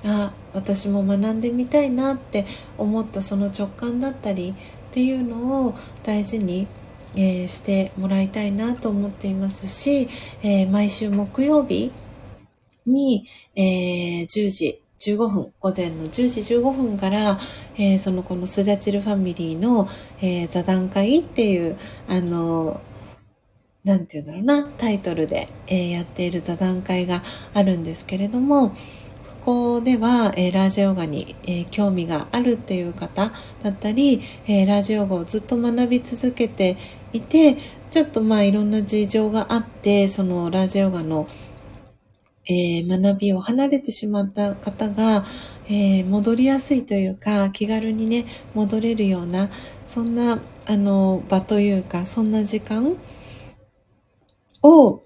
[0.04, 2.44] あ私も学んでみたいなって
[2.78, 4.54] 思ったその直感だったりっ
[4.92, 6.68] ていうのを大事に、
[7.16, 10.08] えー、してもらいたいなと思っていますし、
[10.42, 11.90] えー、毎週木曜日
[12.86, 13.26] に、
[13.56, 17.38] えー、10時15分、午前の10時15分から、
[17.76, 19.86] えー、そのこのスジャチルファミリーの、
[20.22, 21.76] えー、座談会っていう、
[22.08, 22.80] あの、
[23.84, 27.22] なんて言うんだろうな、タイトルで、えー、やっている座談会が
[27.52, 28.74] あるんですけれども、
[29.22, 33.30] そこでは、えー、ラージヨガに、えー、興味があるっていう方
[33.62, 36.78] だったり、えー、ラージヨガをずっと学び続けて
[37.12, 37.58] いて
[37.90, 41.28] ちょっとまあいろんな事情があってそのラージヨガの、
[42.46, 45.24] え学びを離れてしまった方が、
[45.68, 49.48] え戻りやすいというか気軽にね戻れるような
[49.86, 52.96] そんなあの場というかそんな時間
[54.62, 55.04] を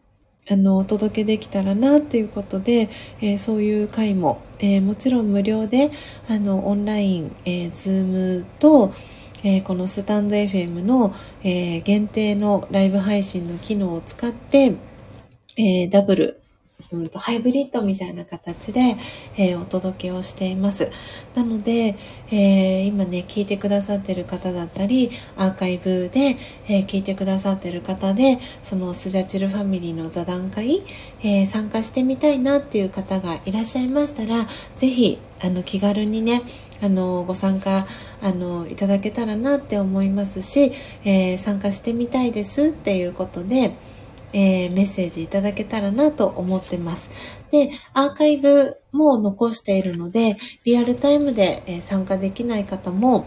[0.51, 2.89] あの、お届けできたらなっていうことで、
[3.21, 5.91] えー、そういう会も、えー、もちろん無料で、
[6.27, 8.07] あの、オンライン、えー、ズー
[8.41, 8.95] ムと、
[9.45, 11.13] えー、このスタンド FM の、
[11.45, 14.75] えー、限定のライブ配信の機能を使って、
[15.57, 16.41] えー、ダブル、
[16.93, 18.97] うんと、ハイブリッドみたいな形で、
[19.37, 20.91] えー、お届けをしています。
[21.35, 21.97] なので、
[22.31, 26.37] えー、今ね、聞いてくださってる方だったり、アーカイブで、
[26.69, 30.83] えー、聞いてくださってる方で、そのスジャチルファミリーの座談会、
[31.25, 34.47] え参加してみたいなっていう方がいらっしゃいましたら、
[34.77, 36.43] ぜひ、あの、気軽にね、
[36.81, 37.87] あの、ご参加、
[38.23, 40.73] あの、いただけたらなって思いますし、
[41.05, 43.73] え参加してみたいですっていうことで、
[44.33, 47.11] えー、メッセージいただけたらなと思ってます。
[47.51, 53.27] で、アーカイブも残しているので、リアルタイムで、え、参加できない方も、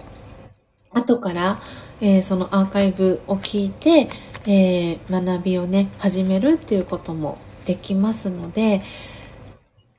[0.93, 1.61] 後から、
[2.01, 4.07] えー、そのアーカイブを聞いて、
[4.47, 8.81] え学びをね、始めるっていうこともできますので、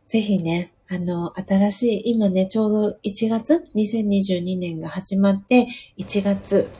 [0.08, 5.66] ぜひね、あの、新しい、今ね、ちょうど1月、2022年が始まって、
[5.96, 6.70] 1月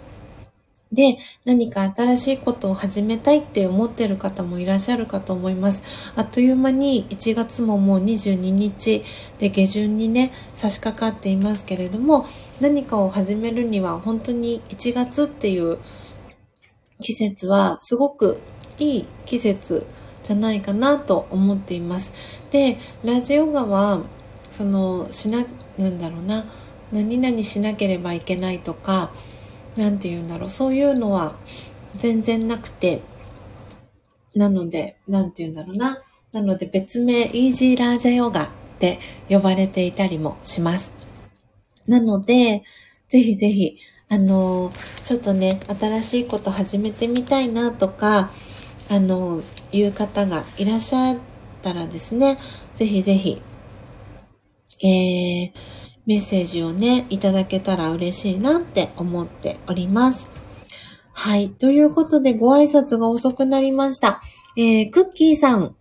[0.93, 5.82] で、何か新しいことを始めたいって思ってる方もいらっしゃるかと思います。
[6.16, 9.02] あっという間に1月ももう22日
[9.39, 12.27] で下旬にね、差し掛かっていますけれども、
[12.60, 15.78] 何かを始めるには本当に1月っていう
[17.01, 18.40] 季節はすごく
[18.78, 19.86] いい季節
[20.23, 22.12] じゃないかなと思っています。
[22.51, 24.02] で、ラジオガは、
[24.51, 25.44] その、しな、
[25.78, 26.44] なんだろうな、
[26.93, 29.10] 何々しなければいけないとか、
[29.76, 31.34] 何て言うんだろう、そういうのは
[31.94, 33.02] 全然なくて、
[34.34, 36.02] なので、何て言うんだろうな。
[36.32, 40.94] なので別名、イージーラージャヨガって呼ばれていたりもします。
[41.86, 42.64] なので、
[43.08, 43.76] ぜひぜひ、
[44.08, 44.72] あの、
[45.04, 48.30] ちょっとね、新しいこと始めてみたいなとか、
[48.88, 49.42] あの、
[49.72, 51.18] いう方がいらっしゃっ
[51.62, 52.38] たらですね、
[52.74, 53.42] ぜひぜひ、
[54.82, 55.52] えー、
[56.06, 60.30] メッセージをね、いただけたら嬉しいなって思っております。
[61.12, 61.50] はい。
[61.50, 64.20] ということで、ご挨拶が遅くなりました。
[64.56, 65.76] えー、クッキーさん。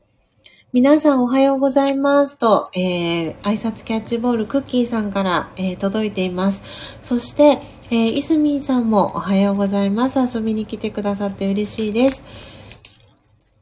[0.73, 6.64] 皆さんおはようございますと、えー、挨拶キャッチボールクッキーさんから、えー、届いています。
[7.02, 10.19] そして、えー、イスミンさんもおはようございます。
[10.19, 12.23] 遊びに来てくださって嬉しいです。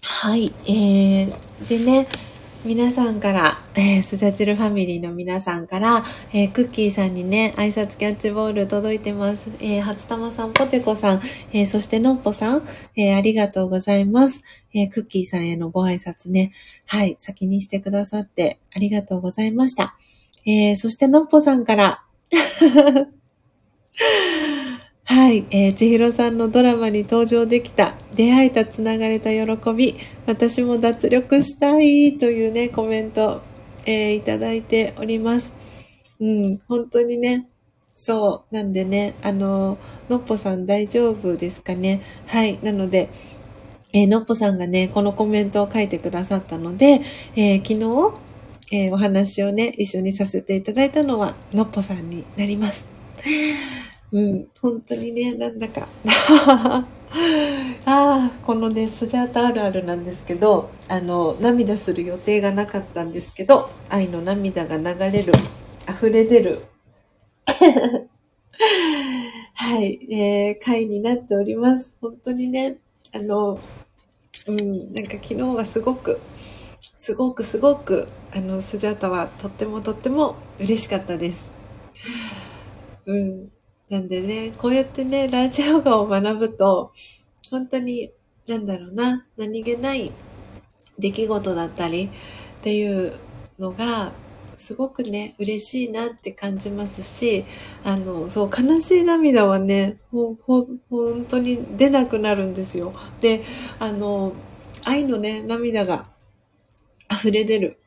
[0.02, 0.54] はい。
[0.68, 2.08] えー、でね、
[2.66, 6.04] 皆さんから、えー、スジャチルファミリーの皆さんから、
[6.34, 9.50] えー、クッキーさんにね、挨拶キャッチボール届いてます。
[9.62, 11.22] えー、初玉さん、ポテコさん、
[11.54, 12.64] え、そしてのっぽさん、
[12.98, 14.44] え、ありがとうございます。
[14.74, 16.52] え、クッキーさんへのご挨拶ね、
[16.86, 19.96] はい、先にしてくださってありがとうございました。
[20.46, 22.04] え、そしてのっぽさんから、
[25.12, 29.96] はい、えー、千尋さんのドラマに登場できた、出会えた、つながれた喜び、
[30.28, 33.42] 私も脱力したいというね、コメント、
[33.88, 35.56] えー、いただいております。
[36.20, 37.48] うん、本当にね、
[37.96, 39.80] そう、なんでね、あの、
[40.10, 42.04] のっぽさん大丈夫ですかね。
[42.28, 43.10] はい、なので、
[43.94, 47.02] えー、のっぽさんがね、このコメントを書いてくださったので、
[47.36, 52.88] えー、昨日、えー、お話をね、一緒にさせていただいたのは、のっぽさんになります。
[54.12, 55.88] うん、本当にね、なんだか。
[57.86, 65.34] ああ、このね、スジャータあるあるなんですけど、あの、涙する予定がなかったんですけど、愛の涙が流れる、
[65.88, 66.62] 溢れ出る
[69.54, 71.92] はい、えー、回になっております。
[72.02, 72.78] 本当にね、
[73.12, 73.60] あの、
[74.48, 76.20] うん、なんか昨日はすごく、
[76.98, 81.52] すごくすごく、あの、スジャータはとってもとっても嬉しかったです。
[83.06, 83.50] うん。
[83.90, 86.92] なんでね、こうやってね、ラジオガを学ぶと、
[87.50, 88.12] 本当に、
[88.48, 90.12] なんだろうな、何気ない
[91.00, 92.10] 出来事だったりっ
[92.62, 93.14] ていう
[93.58, 94.12] のが、
[94.56, 97.46] すごくね、嬉しいなって感じますし、
[97.84, 102.94] あの、そう、悲しい涙はね、ほ、ほ、本当に出なくなるんですよ。
[103.22, 103.42] で、
[103.80, 104.34] あの、
[104.84, 106.06] 愛のね、涙が
[107.12, 107.80] 溢れ出る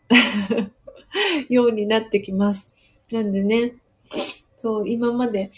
[1.48, 2.68] ようになってきます。
[3.12, 3.74] なんでね、
[4.56, 5.52] そう、今まで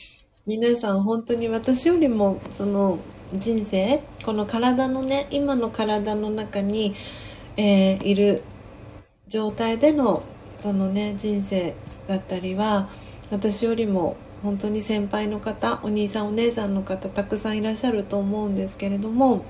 [0.47, 2.99] 皆さん本当に私よりも、その、
[3.33, 6.95] 人生、この体のね、今の体の中に、
[7.57, 8.43] えー、いる
[9.29, 10.23] 状態での
[10.59, 11.75] そのね人生
[12.07, 12.89] だったりは
[13.31, 19.45] 私よりも本当に先輩の方お兄さんお姉さんの方たくさんいらっしゃると思うんですけれども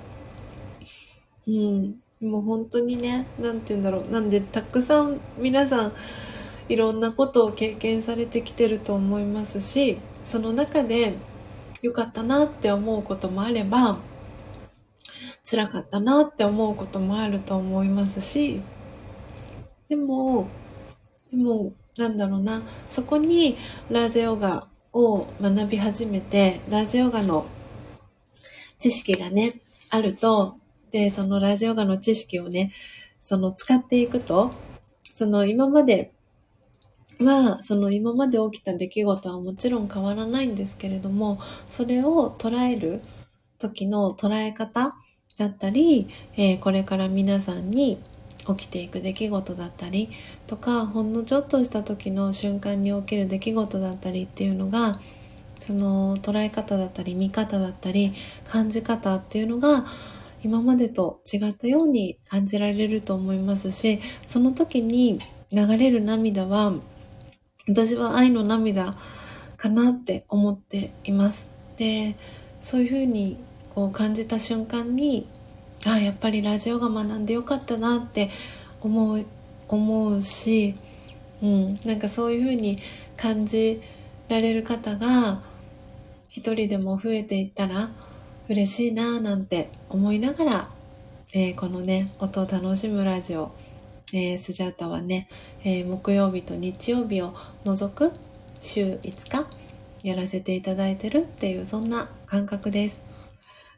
[1.46, 5.92] うんもう本当にね何て言うんだろうなんでたくさん皆さん
[6.68, 11.14] いろんなことを経験されてきてると思いますしその中で
[11.82, 13.98] 良かったなって思うこともあれば
[15.48, 18.60] 辛かったなって思うこともあると思いますし
[19.88, 20.48] でも
[21.34, 23.56] でも、なんだろうな、そこに
[23.90, 27.44] ラージヨガを学び始めて、ラージヨガの
[28.78, 29.60] 知識がね、
[29.90, 30.56] あると、
[30.92, 32.72] で、そのラジヨガの知識をね、
[33.20, 34.52] その使っていくと、
[35.02, 36.12] その今まで
[37.20, 41.38] は、その今まで起きた出来事はもちろん変わらないんですけれども、
[41.68, 43.00] それを捉える
[43.58, 44.94] 時の捉え方
[45.38, 47.98] だったり、えー、これから皆さんに
[48.46, 50.10] 起きていく出来事だったり
[50.46, 55.00] とかほんのちょっとした時の瞬間に起きる出来事だったりっていうのが
[55.58, 58.12] その捉え方だったり見方だったり
[58.44, 59.86] 感じ方っていうのが
[60.42, 65.20] 今までと違ったように感じられると思いますしその時に
[65.50, 66.74] 流れる涙は
[67.68, 68.94] 私は愛の涙
[69.56, 71.50] かなって思っています。
[71.76, 72.16] で
[72.60, 73.38] そういうふうに
[73.70, 75.26] こう感じた瞬間に
[75.86, 78.30] あやっぱりラジオが学んでよかったなって
[78.80, 79.26] 思う
[79.68, 80.74] 思うし、
[81.42, 82.78] うん、なんかそういうふうに
[83.16, 83.80] 感じ
[84.28, 85.42] られる方が
[86.28, 87.90] 一人でも増えていったら
[88.48, 90.68] 嬉しいななんて思いながら、
[91.32, 93.52] えー、このね音を楽しむラジオ、
[94.12, 95.28] えー、スジャータはね、
[95.64, 98.12] えー、木曜日と日曜日を除く
[98.60, 99.46] 週5日
[100.02, 103.02] やらせていただいてるっていうそんな感覚です。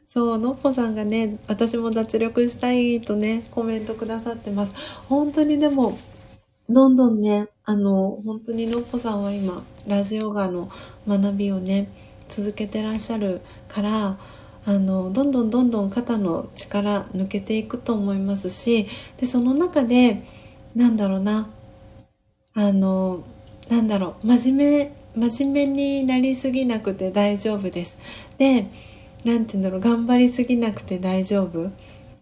[0.07, 4.73] そう、のっぽさんがね、私も脱力したいとね、コメントくださってます。
[5.09, 5.97] 本当にでも、
[6.69, 10.69] どんどんね、あの、本当にのっぽさんは今、ラジオガの
[11.07, 11.89] 学びをね、
[12.29, 14.17] 続けてらっしゃるから、
[14.67, 18.87] あの、どんどんどんどん肩の力抜けていくと思いますし、
[19.17, 20.23] で、その中で、
[20.75, 21.49] なんだろうな、
[22.53, 23.23] あの、
[23.69, 27.97] なんだろう、真面目、真面目になりすぎなくて大丈夫です。
[28.37, 28.67] で、
[29.25, 31.71] 何て言うんだろう頑張りすぎなくて大丈夫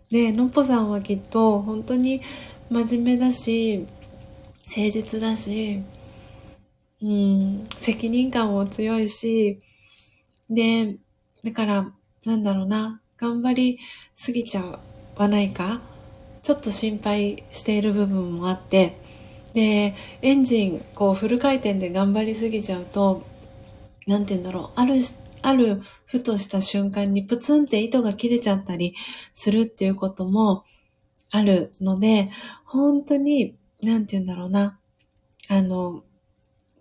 [0.09, 2.21] でのっぽさんはきっと本当に
[2.69, 3.85] 真面目だし
[4.65, 5.83] 誠実だし
[7.01, 9.59] うん責任感も強いし
[10.49, 10.97] で
[11.43, 11.91] だから
[12.25, 13.01] なんだろうな。
[13.17, 13.79] 頑張り
[14.15, 14.79] すぎちゃ
[15.15, 15.81] わないか？
[16.43, 18.97] ちょっと心配している部分もあって。
[19.53, 23.23] でエンジンこうフル回転で頑張りすぎちゃうと
[24.05, 24.79] 何て言うんだろう。
[24.79, 24.95] ある
[25.41, 28.95] あるふとした瞬間にプツンって糸が切れちゃったり
[29.33, 30.65] するっていうことも
[31.31, 32.31] あるので、
[32.65, 34.79] 本当に、なんて言うんだろうな。
[35.49, 36.03] あの、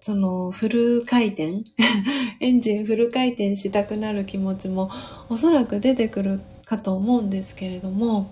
[0.04, 1.62] そのフル回転
[2.38, 4.90] エンジンフル回転したくなる気持ちも
[5.30, 8.30] おそらく出てくるかと思うんですけれども、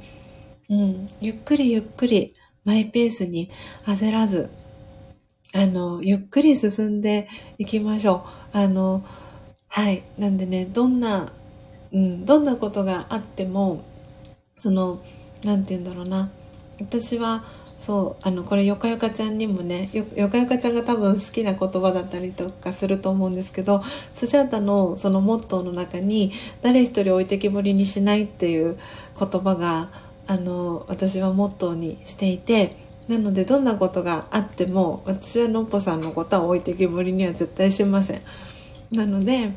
[0.68, 2.34] うん、ゆっくりゆっくり
[2.66, 3.50] マイペースに
[3.86, 4.50] 焦らず、
[5.54, 8.58] あの、ゆっくり進んでいきましょう。
[8.58, 9.02] あの、
[9.68, 10.02] はい。
[10.18, 11.32] なんでね、どんな、
[11.90, 13.82] うん、どんなことがあっても、
[14.58, 15.02] その、
[15.42, 16.30] なんて言うんだろうな。
[16.78, 17.46] 私は、
[17.82, 23.82] そう、あの、これ、よかよかちゃんにもね、よ、かよかちゃんが多分好きな言葉だったりとかすると思うんですけど、
[24.12, 26.30] スジャータのそのモットーの中に、
[26.62, 28.78] 誰一人置いてきぼりにしないっていう
[29.18, 29.90] 言葉が、
[30.28, 32.76] あの、私はモットーにしていて、
[33.08, 38.22] なので、どんなことがあっても、私はのっぽさんのことは置いてきぼりには絶対しません。
[38.92, 39.52] なので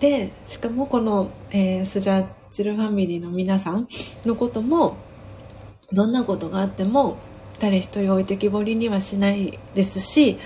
[0.00, 3.88] でしかもこの、えー、スジャチルファミリーの皆さん
[4.24, 4.96] のことも
[5.92, 7.18] どんなことがあっても
[7.60, 10.38] 誰一人置いてきぼりにはしないですし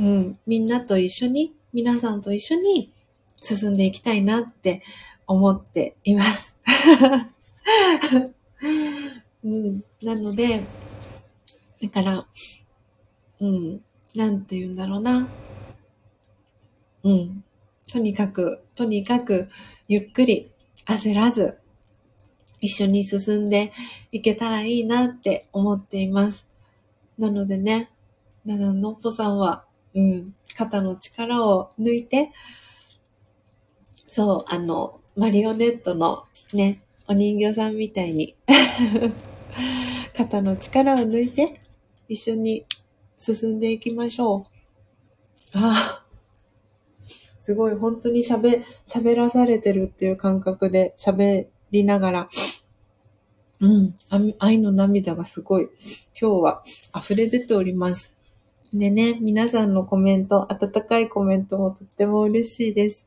[0.00, 2.92] うん、みんなと一緒に、皆さんと一緒に
[3.42, 4.82] 進んでいきたいなって
[5.26, 6.58] 思っています。
[9.44, 10.62] うん、なので、
[11.82, 12.26] だから、
[13.40, 13.82] うん、
[14.14, 15.28] なんて言うんだろうな。
[17.02, 17.44] うん。
[17.86, 19.48] とにかく、とにかく、
[19.86, 20.50] ゆっくり、
[20.86, 21.58] 焦らず、
[22.64, 23.72] 一緒に進んで
[24.10, 26.48] いけたらいいなって思っています。
[27.18, 27.90] なのでね、
[28.46, 32.32] だかのっぽさんは、うん、肩の力を抜いて、
[34.06, 36.24] そう、あの、マリオネットの
[36.54, 38.34] ね、お人形さんみたいに
[40.16, 41.60] 肩の力を抜いて、
[42.08, 42.64] 一緒に
[43.18, 44.42] 進んでいきましょう。
[45.58, 46.06] ああ、
[47.42, 52.28] すごい、本当に喋、喋らされてるっていう感覚で喋りながら、
[53.60, 53.94] うん、
[54.38, 55.68] 愛の涙がすごい、
[56.20, 56.62] 今日は
[56.96, 58.14] 溢れ出ております。
[58.72, 63.06] でね、皆さんのコメント、温かいコメントもとっても嬉しいです。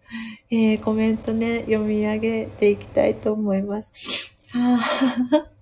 [0.50, 4.34] えー、コメントね、読み上げていきたいと思います。
[4.54, 4.80] あ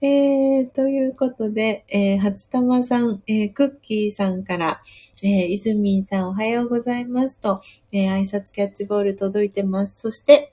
[0.00, 4.80] えー、ということで、えー、初玉さん、えー、クッキーさんから、
[5.22, 9.98] えー、いずみんさんおはようございますと、えー、挨拶キャッチボール届いてます。
[10.00, 10.52] そして、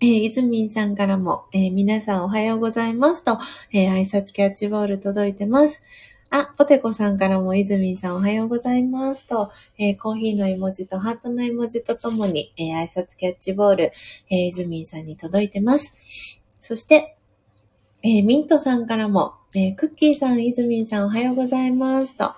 [0.00, 3.38] えー、いずみんさんからも、えー、皆さんおはようございますと、
[3.72, 5.82] えー、挨拶キャッチボール届いてます。
[6.30, 13.92] あ、ポテコさんからも、いずみんさんおはようございますと、えー、コーヒーの絵文字とハートの絵文字とともに、えー、挨拶キャッチボール、
[14.30, 16.40] えー、いずみんさんに届いてます。
[16.60, 17.16] そして、
[18.02, 22.32] えー、ミントさんからも、えー、クッキーさん、イズミンさんおはようございますと。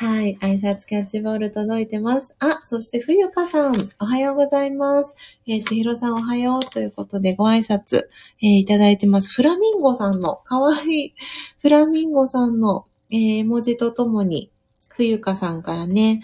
[0.00, 0.38] はい。
[0.40, 2.34] 挨拶キャッチボール届いてます。
[2.38, 5.14] あ、そして冬香さん、おはようございます。
[5.46, 8.04] えー、千尋さんおはようということでご挨拶、
[8.40, 9.30] えー、いただいてます。
[9.30, 11.14] フラミンゴさんの、かわいい、
[11.60, 14.50] フラミンゴさんの、えー、文字とともに、
[14.88, 16.22] 冬香さんからね、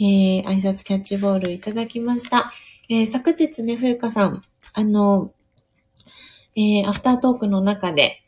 [0.00, 2.50] えー、挨拶キャッチボールいただきました。
[2.88, 4.40] えー、昨日ね、冬香さん、
[4.72, 5.32] あの、
[6.56, 8.22] えー、アフタートークの中で、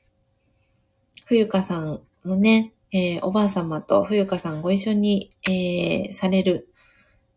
[1.25, 6.69] 冬香さんのね、えー、おばあ様と冬香さんご一緒に、えー、される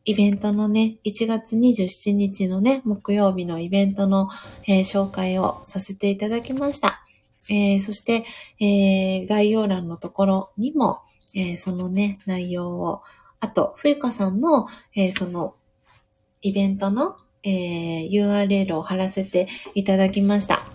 [0.05, 4.29] イベントのね、1月27日のね、木曜日のイベントの、
[4.67, 7.03] えー、紹介をさせていただきました。
[7.49, 8.25] えー、そして、
[8.59, 11.01] えー、概要欄のところにも、
[11.33, 13.01] えー、そのね、内容を、
[13.39, 15.55] あと、冬香さんの、えその、
[16.41, 20.65] イベントの、え、URL を貼らせていただきました。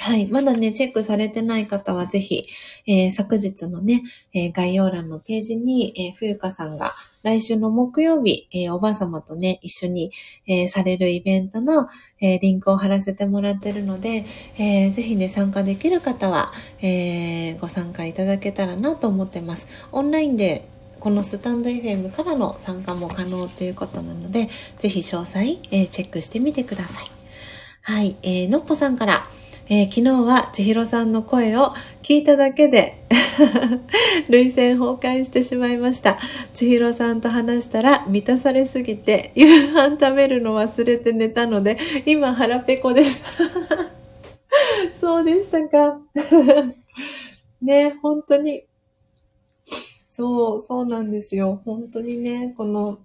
[0.00, 0.28] はい。
[0.28, 2.44] まだね、チェックされてない方はぜひ、
[2.86, 6.92] えー、昨日のね、えー、概要欄のページに、えー、冬香さんが
[7.24, 10.12] 来週の木曜日、えー、おばあ様とね、一緒に、
[10.46, 11.88] えー、されるイベントの、
[12.20, 14.24] えー、リンクを貼らせてもらってるので、
[14.56, 19.66] えー、ぜひね、参加できる方は、えー、ご参加いただけたらなと思ってます。
[19.90, 20.68] オンラインで
[21.00, 24.48] このスタンド FM からの参加も可能ということなので、
[24.78, 27.06] ぜひ詳細、えー、チェックしてみてください。
[27.82, 29.28] はい、えー、のっぽさんから、
[29.70, 33.04] えー、昨日は千尋さんの声を聞いただけで
[34.28, 36.18] 涙腺崩壊してしまいました。
[36.54, 43.24] 千尋さんと話したら満たされすぎて夕飯食べるの忘れて寝たので今腹ペコです。
[44.98, 46.00] そうでしたか。
[47.60, 48.64] ね、本当に
[50.18, 51.60] そう、そうなんですよ。
[51.64, 52.98] 本当にね、この、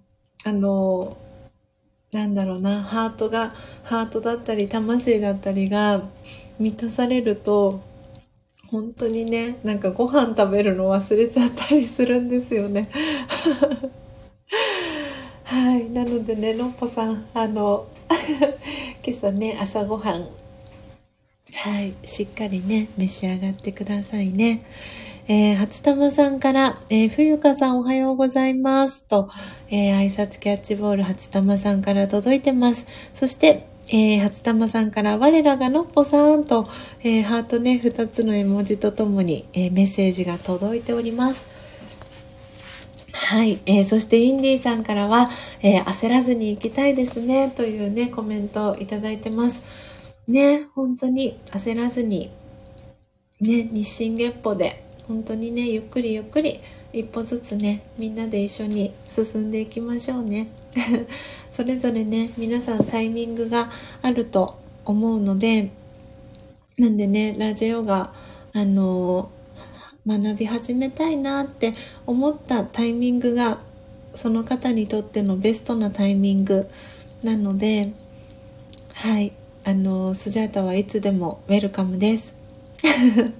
[0.44, 1.16] あの、
[2.10, 3.54] なんだろうな、ハートが、
[3.84, 6.02] ハートだったり、魂だったりが
[6.58, 7.80] 満たされると、
[8.70, 12.88] 本当にね、なんかご飯食べるの忘れちゃったりするんですよね。
[15.44, 15.90] はい。
[15.90, 17.86] なのでね、のっぽさん、あの、
[19.06, 20.28] 今朝ね、朝ごはん、
[21.52, 24.64] はい、しっかりね、召し上がってくださいね。
[25.26, 29.30] えー、初玉さんから、えー、冬香さんおはようございますと、
[29.70, 32.86] えー、挨拶キャッチボール初玉さんから届いてます。
[33.14, 36.68] そして、えー、初玉さんから、我らがのっぽさんと、
[37.02, 41.46] えー、ハートね、二つの絵文字とともに、えー、メッセージが届いております。
[43.12, 45.30] はい、えー、そしてインディーさんからは、
[45.62, 49.62] え、焦らずに行きたいですね、というね、コメントをいただいてます。
[50.26, 52.30] ね、本当に焦らずに、
[53.40, 56.60] ね、日進月歩で、本当にねゆっくりゆっくり
[56.92, 60.48] 一歩ずつねみんなで一緒に進んでいきましょうね
[61.54, 63.70] それぞれね皆さんタイミングが
[64.02, 65.70] あると思うので
[66.76, 68.12] なんでねラジオが
[68.52, 69.30] あの
[70.06, 71.72] 学び始めたいなって
[72.06, 73.60] 思ったタイミングが
[74.14, 76.68] その方にとってのベストなタイミング
[77.22, 77.92] なので
[78.92, 79.32] はい
[79.64, 82.34] あのスジャータはいつでもウェルカムです。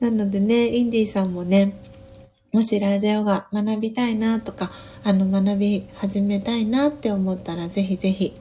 [0.00, 1.74] なのでね、インディーさんもね、
[2.52, 4.70] もしラジオが学びたいなとか、
[5.08, 8.36] あの、学び始めたいなって思ったら、ぜひぜひ、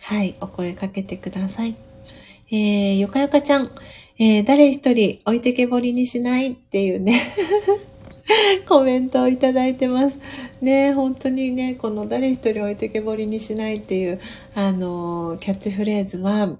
[0.00, 1.74] はい、お声かけてください。
[2.52, 3.72] えー、よかよかちゃん、
[4.16, 7.20] えー、誰一人置いてけぼりにしないっていうね
[8.68, 10.20] コメントをいただいてます。
[10.60, 14.20] ね、本当にね、この誰一人置いてけぼりにしないっていう、
[14.54, 16.56] あの、キャッチフレーズは、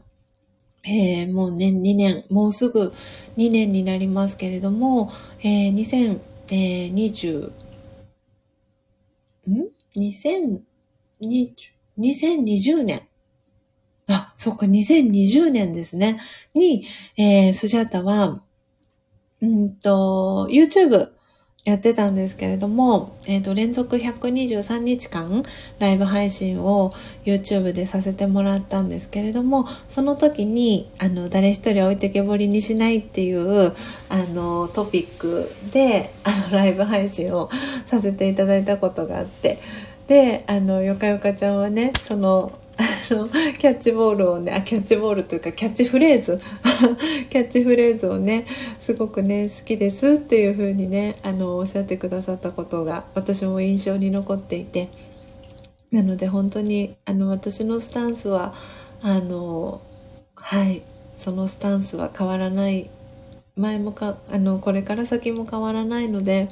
[0.82, 2.92] えー、もうね、2年、もうすぐ
[3.36, 5.12] 2年になりますけれども、
[5.44, 6.18] えー、
[6.48, 7.65] 2020、
[9.50, 10.62] ん ?2020、
[11.98, 13.08] 2020年。
[14.08, 16.20] あ、そっか、2020年ですね。
[16.54, 16.84] に、
[17.16, 18.42] えー、スジャータは、
[19.40, 21.15] うんと、YouTube
[21.66, 25.42] やってたんですけれども、えっ、ー、と、連続123日間
[25.80, 26.92] ライブ配信を
[27.24, 33.74] YouTube でさせてもらったんですけれども、その時に、あの、誰一人置いてけぼりにしないっていう、
[34.08, 37.50] あの、トピックで、あの、ライブ配信を
[37.84, 39.58] させていただいたことがあって、
[40.06, 46.40] で、あの、よかよかちゃんはね、その、あの、キャッチボールをね、あ、キャッチボールというか、キャッチフレーズ。
[47.30, 48.46] キャッチフレーズをね、
[48.80, 54.88] すごくね、好きですっていう風にね、あの、おっしゃってくださったことが、私も印象に残っていて、
[55.90, 58.54] なので本当に、あの、私のスタンスは、
[59.00, 59.80] あの、
[60.34, 60.82] はい、
[61.16, 62.90] そのスタンスは変わらない、
[63.56, 66.48] 前もか、あの、これから先も変わらないので、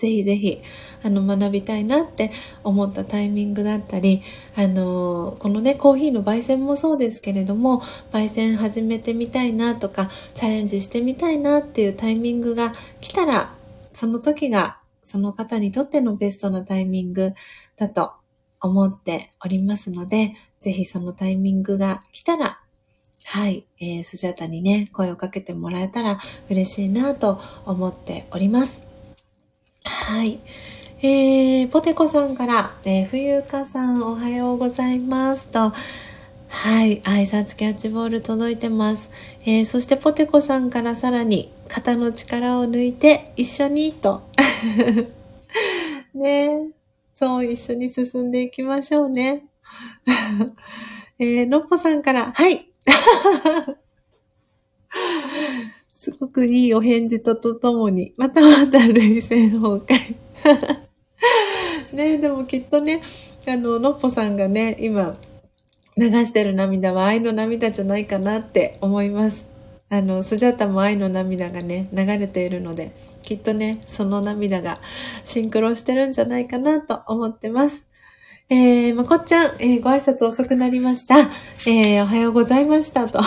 [0.00, 0.62] ぜひぜひ、
[1.02, 2.30] あの、学びたいなって
[2.64, 4.22] 思ったタイミングだったり、
[4.56, 7.82] あの、このね、コーヒーの焙煎もそうですけれども、
[8.12, 12.72] 焙煎始めてみたいなとか、チャレンジしてみたいなっていうタイミングが
[13.02, 13.54] 来たら、
[13.92, 17.34] その時が、その方にとってのベストなタイミング
[17.76, 18.12] だと
[18.58, 22.60] 思っておりますので、ぜひそのタイミングが来たら、
[23.24, 26.18] はい、えー、スジャタにね、声をかけてもらえたら
[26.48, 28.89] 嬉しいなと思っております。
[29.84, 30.40] はい。
[31.02, 35.72] えー、ポテコさんから、えー、冬香さんおはようございますと、
[36.48, 39.10] はい、挨拶キャッチボール届いてます。
[39.44, 44.28] えー、そしてポテコさんからさらに、肩の力を抜いて一緒にと。
[46.12, 46.68] ね
[47.14, 49.46] そう、一緒に進んでいきましょうね。
[51.18, 52.66] えー、のっぽさんから、はい。
[56.00, 60.16] すごくいいお返事ととともに、またまた類線崩壊。
[61.92, 63.02] ねでもきっとね、
[63.46, 65.18] あの、のっぽさんがね、今、
[65.98, 69.44] 流してる涙は愛の涙じゃないかなって思います。
[69.90, 74.80] あの、スジャタも愛の涙がね、流れているので、きっとね、その涙が
[75.26, 77.86] シンクロしてるんじゃないかなと思ってます。
[78.52, 81.20] えー、まこっちゃん、えー、ご挨拶遅くなりました。
[81.68, 83.20] えー、おはようございましたと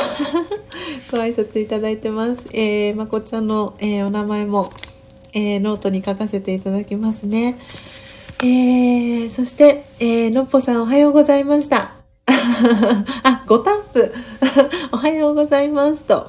[1.12, 2.46] ご挨拶いただいてます。
[2.52, 4.74] えー、まこっちゃんの、え、お名前も、
[5.32, 7.58] えー、ノートに書かせていただきますね。
[8.42, 11.94] えー、そして、えー、のっぽさんおはようございました。
[13.24, 14.14] あ、ごタップ。
[14.92, 16.28] おはようございますと。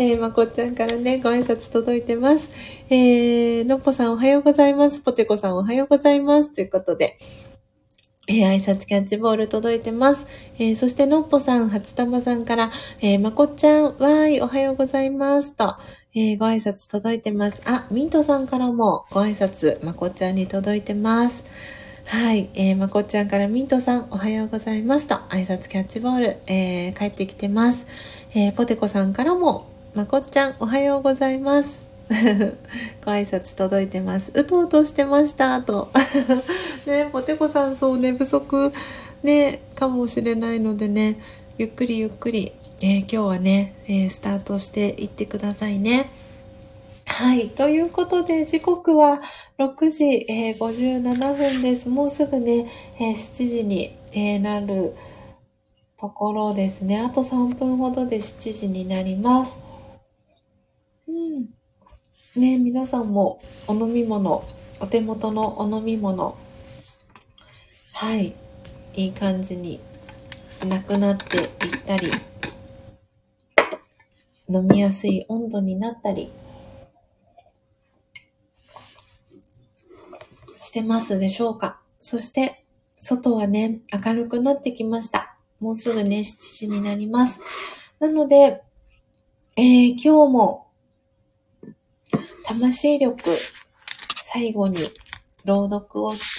[0.00, 2.52] えー、まこっちゃんからね、ご挨拶届いてます。
[2.88, 5.00] えー、のっぽさんおはようございます。
[5.00, 6.54] ぽてこさんおはようございます。
[6.54, 7.18] ということで、
[8.28, 10.28] えー、挨拶キャッチボール届いてます。
[10.56, 12.70] えー、そして、のっぽさん、初玉さんから、
[13.00, 15.52] えー、まこっちゃん、わーい、おはようございます。
[15.54, 15.74] と、
[16.14, 17.60] えー、ご挨拶届いてます。
[17.64, 21.44] あ、ミントさんからもご挨拶、まこっちゃんに届いてます。
[22.04, 27.88] はい、えー、まこっちゃんからミントさん、おはようございますと、挨拶キャッチボール、えー、帰ってきてます。
[28.32, 29.66] えー、ポテコさんからも、
[29.98, 31.88] まこっちゃん、おはようございます。
[33.04, 34.30] ご挨拶届いてます。
[34.32, 35.90] うとうとしてました、と。
[36.86, 38.72] ね、ポテコさん、そう寝不足、
[39.24, 41.18] ね、かもしれないのでね、
[41.58, 46.10] ゆっくりゆっくり、えー、今日はね、えー、スタートしていってくださいね。
[47.04, 47.48] はい。
[47.48, 49.20] ということで、時刻は
[49.58, 51.88] 6時、えー、57分です。
[51.88, 52.68] もうすぐね、
[53.00, 54.94] えー、7時に、えー、なる
[55.98, 57.00] ところですね。
[57.00, 59.67] あと3分ほどで7時になります。
[61.18, 62.40] うん。
[62.40, 64.44] ね、皆さんもお飲み物、
[64.80, 66.38] お手元のお飲み物、
[67.94, 68.36] はい、
[68.94, 69.80] いい感じに
[70.68, 71.46] なくなっていっ
[71.84, 72.08] たり、
[74.48, 76.30] 飲みやすい温度になったり、
[80.60, 81.80] してますでしょうか？
[82.00, 82.64] そして、
[83.00, 85.36] 外はね、明るくなってきました。
[85.58, 87.40] もうすぐね、7時になります。
[87.98, 88.62] なので、
[89.56, 90.67] えー、今日も
[92.58, 93.22] 魂力、
[94.24, 94.78] 最後に
[95.44, 96.36] 朗読をし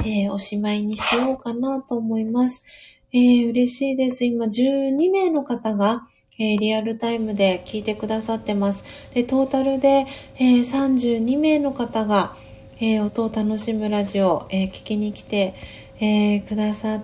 [0.00, 2.64] て、えー、おしまいにしようかなと思います。
[3.12, 4.24] えー、嬉しいです。
[4.24, 6.08] 今12名の方が、
[6.38, 8.84] えー、リアルタイムで聞いてくださってます。
[9.12, 10.06] で、トータルで、
[10.38, 12.34] え、32名の方が、
[12.80, 15.54] え、音を楽しむラジオ、え聞きに来て、
[16.00, 17.02] えくださ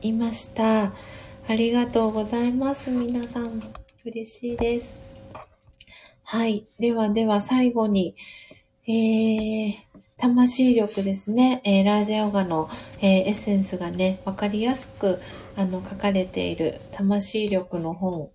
[0.00, 0.84] いました。
[0.84, 2.90] ありがとうございます。
[2.90, 3.60] 皆さん、
[4.04, 5.07] 嬉しいです。
[6.30, 6.66] はい。
[6.78, 8.14] ではでは最後に、
[8.86, 9.74] えー、
[10.18, 11.62] 魂力ですね。
[11.64, 12.68] えー、ラージャヨガの、
[13.00, 15.20] えー、エッセンスがね、わかりやすく、
[15.56, 18.28] あの、書かれている魂力の本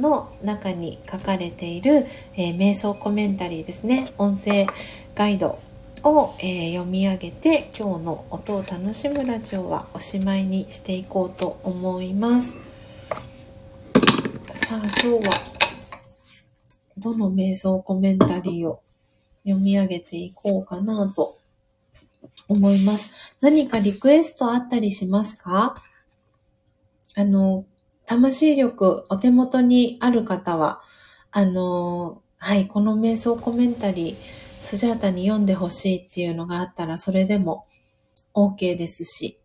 [0.00, 4.06] の中に書かれている、えー、瞑想コメンタリーですね。
[4.16, 4.66] 音声
[5.14, 5.58] ガイド
[6.02, 12.54] を、え読み上げて、今日の音を楽しむラジオはおしまいにしていこうと思います。
[14.66, 15.53] さあ、今日は、
[16.98, 18.80] どの瞑想コメンタリーを
[19.44, 21.38] 読み上げていこうかなと
[22.48, 23.36] 思います。
[23.40, 25.74] 何かリクエストあったりしますか？
[27.14, 27.64] あの、
[28.06, 30.82] 魂力お手元にある方は、
[31.30, 34.14] あの、はい、この瞑想コメンタリー、
[34.60, 37.66] スジャータに読んでほしいっていうのがあったら、それでも
[38.34, 39.38] OK ですし。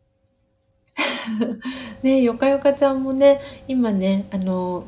[2.04, 4.86] ねよかよかちゃんもね、今ね、あの、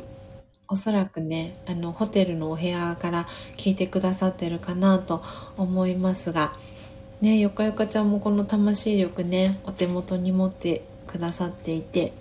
[0.71, 3.27] おそらくね、あの、ホテルのお部屋から
[3.57, 5.21] 聞いてくださってるかなと
[5.57, 6.53] 思いますが、
[7.19, 12.13] ね、よかよかちゃんもこの魂力ね、お手元に持ってくださっていて、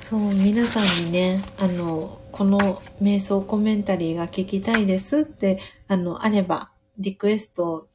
[0.00, 7.88] そう、皆さんにね、あの、この瞑想コメンタリーが聞きたいですって、あの、あれば、リクエスト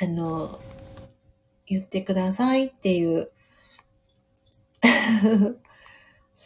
[0.00, 0.58] あの、
[1.66, 3.30] 言ってくださいっていう。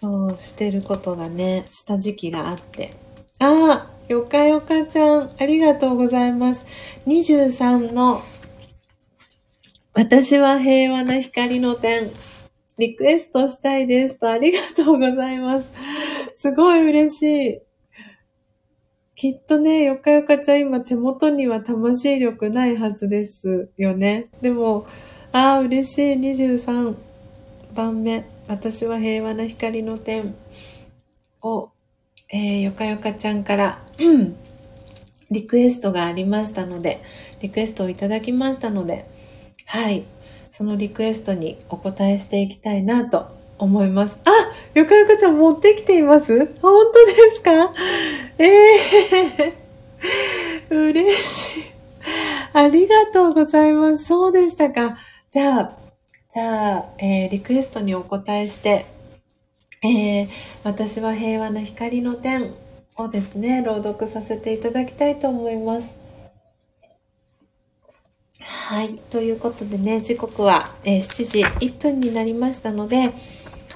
[0.00, 2.94] そう、してることがね、した時期があって。
[3.40, 6.64] ああ、よかよかちゃん、ありがとうございます。
[7.08, 8.22] 23の、
[9.94, 12.12] 私は平和な光の点、
[12.78, 15.72] リクエストしたいですと、ありがとうございます。
[16.36, 17.22] すごい嬉し
[17.54, 17.60] い。
[19.16, 24.28] きっとね、よかよかちゃん今手元には魂力ないはずですよね。
[24.42, 24.86] でも、
[25.32, 26.16] ああ、嬉しい。
[26.20, 26.94] 23
[27.74, 28.38] 番目。
[28.48, 30.34] 私は平和な光の点
[31.42, 31.70] を、
[32.30, 33.82] えー、よかよかちゃんから、
[35.30, 37.02] リクエストがありましたので、
[37.40, 39.06] リクエストをいただきましたので、
[39.66, 40.04] はい、
[40.50, 43.26] そのリクエストにお答えしていきたいなと
[43.58, 44.16] 思います。
[44.24, 44.30] あ
[44.78, 46.46] よかよかちゃん持ってきています？
[46.62, 47.72] 本当ですか？
[48.38, 48.46] え
[49.48, 51.64] えー、嬉しい。
[52.54, 54.04] ありがとうございます。
[54.04, 54.96] そうでしたか。
[55.28, 55.77] じゃあ、
[56.39, 58.86] じゃあ、えー、リクエストにお答えして、
[59.82, 60.28] えー、
[60.62, 62.55] 私は平和な光の点
[62.94, 65.93] をですね、朗読させていただきたいと思います。
[68.39, 68.94] はい。
[69.10, 73.12] ということでね、時刻は、えー、7時1分になりましたので、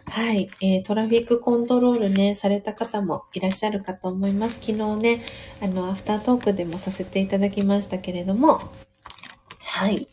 [0.08, 4.60] はい、えー、トラフィックコントロールね、された方もいらっしゃるかと思います。
[4.60, 5.24] 昨日ね、
[5.60, 8.60] あの、アフタートークでもさせていただきましたけれども、
[9.58, 10.06] はい。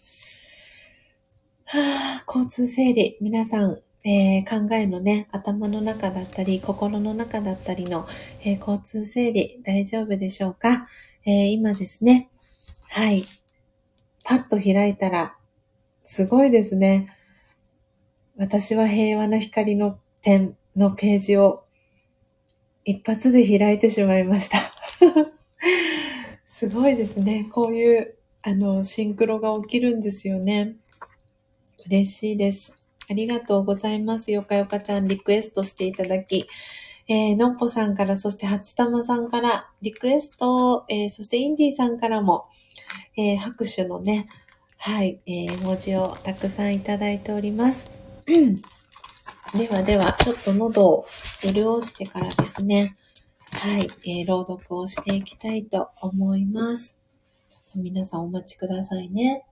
[1.71, 3.15] はあ、交通整理。
[3.21, 8.07] 皆さん、えー、考えのね、頭の中だったり、心の中だったりの、
[8.41, 10.87] えー、交通整理、大丈夫でしょうか、
[11.27, 12.31] えー、今ですね、
[12.87, 13.23] はい。
[14.23, 15.35] パッと開いたら、
[16.05, 17.15] すごいですね。
[18.35, 21.65] 私は平和な光の点のページを
[22.83, 24.73] 一発で開いてしまいました。
[26.49, 27.47] すごいですね。
[27.51, 30.78] こういう、あの、シンクロが起きるんですよね。
[31.85, 32.75] 嬉しいです。
[33.09, 34.31] ありがとうございます。
[34.31, 36.47] よかよかちゃんリクエストしていただき、
[37.07, 42.45] えー、のっぽさんから、そして初玉さんからリクエスト、えー、そしてインディさんからも、
[43.17, 44.27] えー、拍手のね、
[44.77, 47.89] はい、えー、文字をたくさんいただいております。
[48.27, 51.05] ではでは、ちょっと喉を
[51.41, 52.95] 潤してからですね、
[53.61, 56.95] はい、えー、朗読をしていきたいと思います。
[57.75, 59.45] 皆さんお待ちくださいね。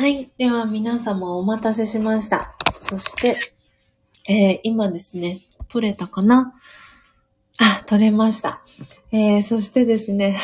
[0.00, 0.30] はい。
[0.38, 2.54] では皆様お待たせしました。
[2.80, 3.14] そし
[4.24, 6.54] て、えー、今ですね、取れたかな？
[7.58, 8.62] あ取れました。
[9.12, 10.40] えー、そしてですね、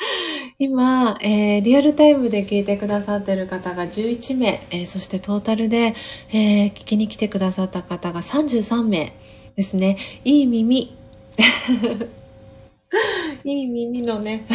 [0.58, 5.94] 今、えー、リアルタイムで聞いてくださってる方が11名、えー、そしてトータルで、
[6.32, 9.12] えー、聞きに来てくださった方が33名
[9.54, 9.98] ですね。
[10.24, 10.96] いい耳。
[13.44, 14.46] いい耳のね、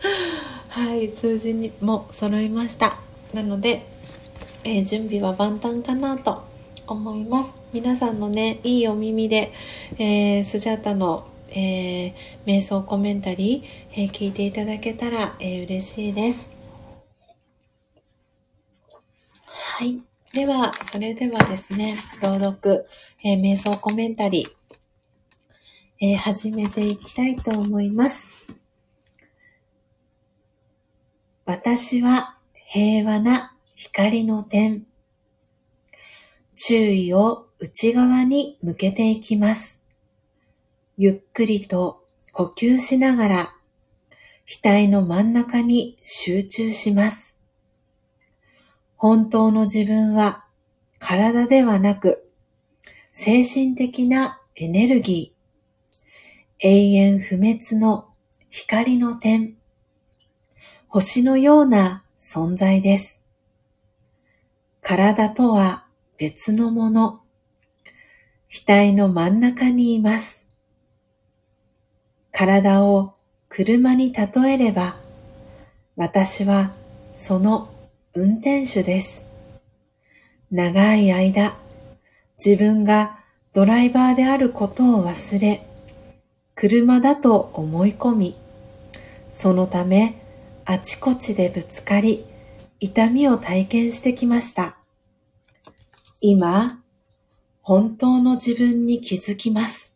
[0.70, 3.01] はい、数字にも揃いました。
[3.32, 3.86] なので、
[4.64, 6.44] えー、準備は万端かなと
[6.86, 7.54] 思います。
[7.72, 9.52] 皆さんのね、いいお耳で、
[9.98, 12.14] えー、スジャータの、えー、
[12.44, 16.48] 瞑想コメンタリー、えー、聞いていただけたら、えー、嬉しいです。
[19.46, 20.00] はい。
[20.32, 22.84] では、それではですね、朗読、
[23.24, 24.48] えー、瞑想コメンタリー、
[26.00, 28.28] えー、始めていきたいと思います。
[31.44, 32.38] 私は
[32.74, 34.86] 平和な光の点。
[36.56, 39.82] 注意を内側に向けていきます。
[40.96, 43.54] ゆっくりと呼吸しながら、
[44.46, 47.36] 額の真ん中に集中します。
[48.96, 50.46] 本当の自分は
[50.98, 52.30] 体ではなく、
[53.12, 58.08] 精神的なエネルギー、永遠不滅の
[58.48, 59.58] 光の点、
[60.88, 63.22] 星のような存在です。
[64.80, 65.84] 体とは
[66.16, 67.20] 別のもの。
[68.50, 70.46] 額の真ん中にいます。
[72.30, 73.12] 体を
[73.50, 74.96] 車に例えれば、
[75.94, 76.72] 私は
[77.14, 77.68] その
[78.14, 79.26] 運転手です。
[80.50, 81.58] 長い間、
[82.42, 83.18] 自分が
[83.52, 85.66] ドライバーであることを忘れ、
[86.54, 88.36] 車だと思い込み、
[89.30, 90.21] そのため
[90.64, 92.24] あちこちでぶつかり、
[92.78, 94.78] 痛みを体験してきました。
[96.20, 96.82] 今、
[97.62, 99.94] 本当の自分に気づきます。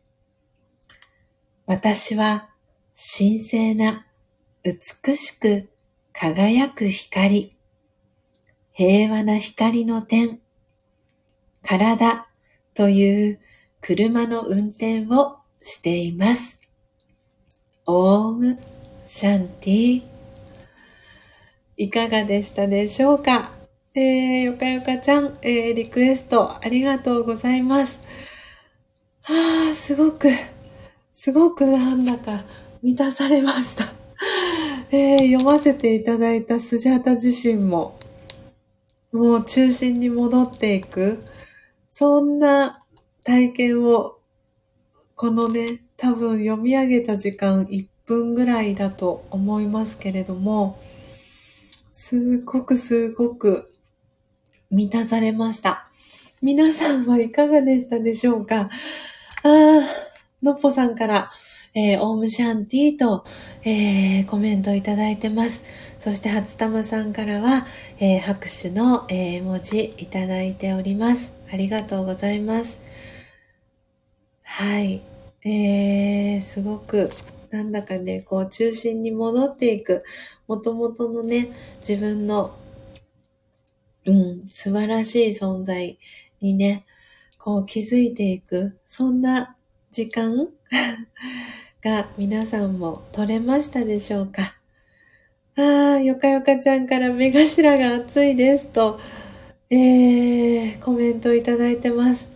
[1.67, 2.49] 私は
[3.19, 4.07] 神聖な
[4.65, 5.69] 美しく
[6.13, 7.57] 輝く光、
[8.73, 10.41] 平和な光の点、
[11.63, 12.29] 体
[12.75, 13.41] という
[13.81, 16.61] 車の運転をしています。
[17.87, 18.59] オーム
[19.05, 20.16] シャンティ
[21.77, 23.51] いかがでしたでしょうか？
[23.95, 28.01] えー、よかよかちゃん、えー、リクエストありがとうございます。
[29.25, 30.31] ああ、すごく、
[31.13, 32.45] すごくなんだか
[32.83, 33.87] 満たされました。
[34.91, 37.99] えー、読ませていただいたスジャタ自身も、
[39.13, 41.25] もう中心に戻っていく、
[41.91, 42.83] そんな
[43.25, 44.19] 体験を、
[45.15, 50.79] このね、多分読み上げた時間1分ぐらいだと思いますけれども、
[51.99, 53.73] すっごくすっごく
[54.71, 55.89] 満たされました。
[56.43, 58.69] 皆さんはいかがでしたでしょうか？
[59.43, 59.83] あー、
[60.43, 61.31] のっぽさんから、
[61.75, 63.25] えー、オームシャンティーと、
[63.65, 65.65] えー、コメントいただいてます。
[65.99, 67.67] そして、初玉さんからは、
[67.99, 71.33] えー、拍手の、えー、文字いただいております。
[71.51, 72.79] ありがとうございます。
[74.43, 75.01] はい。
[75.47, 77.11] えー、すごく、
[77.57, 80.05] なんだかね、こう、中心に戻っていく、
[80.47, 81.49] もともとのね、
[81.81, 82.55] 自分の
[84.07, 85.99] うん、素晴らしい存在
[86.41, 86.85] にね、
[87.39, 89.57] こう気づいていく、そんな
[89.91, 90.49] 時間
[91.83, 94.55] が皆さんも取れましたでしょうか。
[95.57, 99.01] ああ、よかよかちゃんから目頭が熱いですと、
[99.71, 102.31] えー、コメントいただいてます。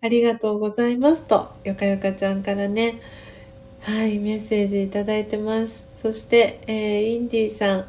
[0.00, 3.00] ありがとうございますと、よかよかちゃんからね、
[3.84, 5.86] はい、メッセージいただいてます。
[5.98, 7.84] そして、えー、インディさん、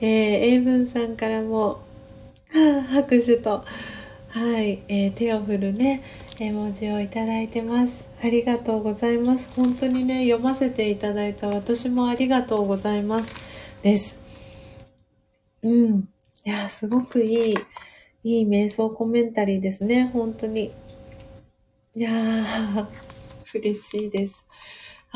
[0.00, 1.82] えー、エイブンさんからも、
[2.90, 3.64] 拍手と、
[4.28, 6.02] はい、えー、手を振るね、
[6.40, 8.08] 絵文字をいただいてます。
[8.20, 9.48] ありがとうございます。
[9.54, 13.36] 本当にね、読ませていただいた私もありがとうございます。
[13.84, 14.18] です。
[15.62, 16.08] うん。
[16.44, 17.54] いや、すごくいい、
[18.24, 20.10] いい瞑想コメンタリーですね。
[20.12, 20.72] 本当に。
[21.94, 22.86] いやー、
[23.54, 24.45] 嬉しいです。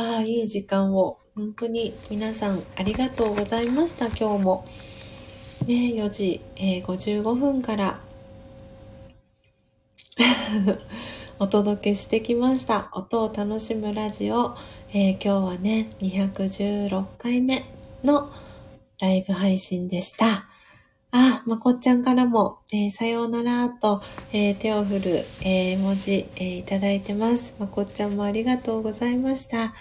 [0.00, 1.18] ああ、いい時間を。
[1.34, 4.06] 本当に皆さんありがとうございました。
[4.06, 4.64] 今日も。
[5.66, 8.00] ね、4時、えー、55分から
[11.38, 12.90] お届けしてきました。
[12.94, 14.56] 音を楽しむラジオ。
[14.94, 17.66] えー、今日はね、216回目
[18.02, 18.32] の
[19.00, 20.49] ライブ配信でした。
[21.12, 24.00] あ、まこっちゃんからも、えー、さようならと、
[24.32, 25.10] えー、手を振る、
[25.44, 27.56] えー、文字、えいただいてます。
[27.58, 29.74] まこっちゃんもありがとうございました。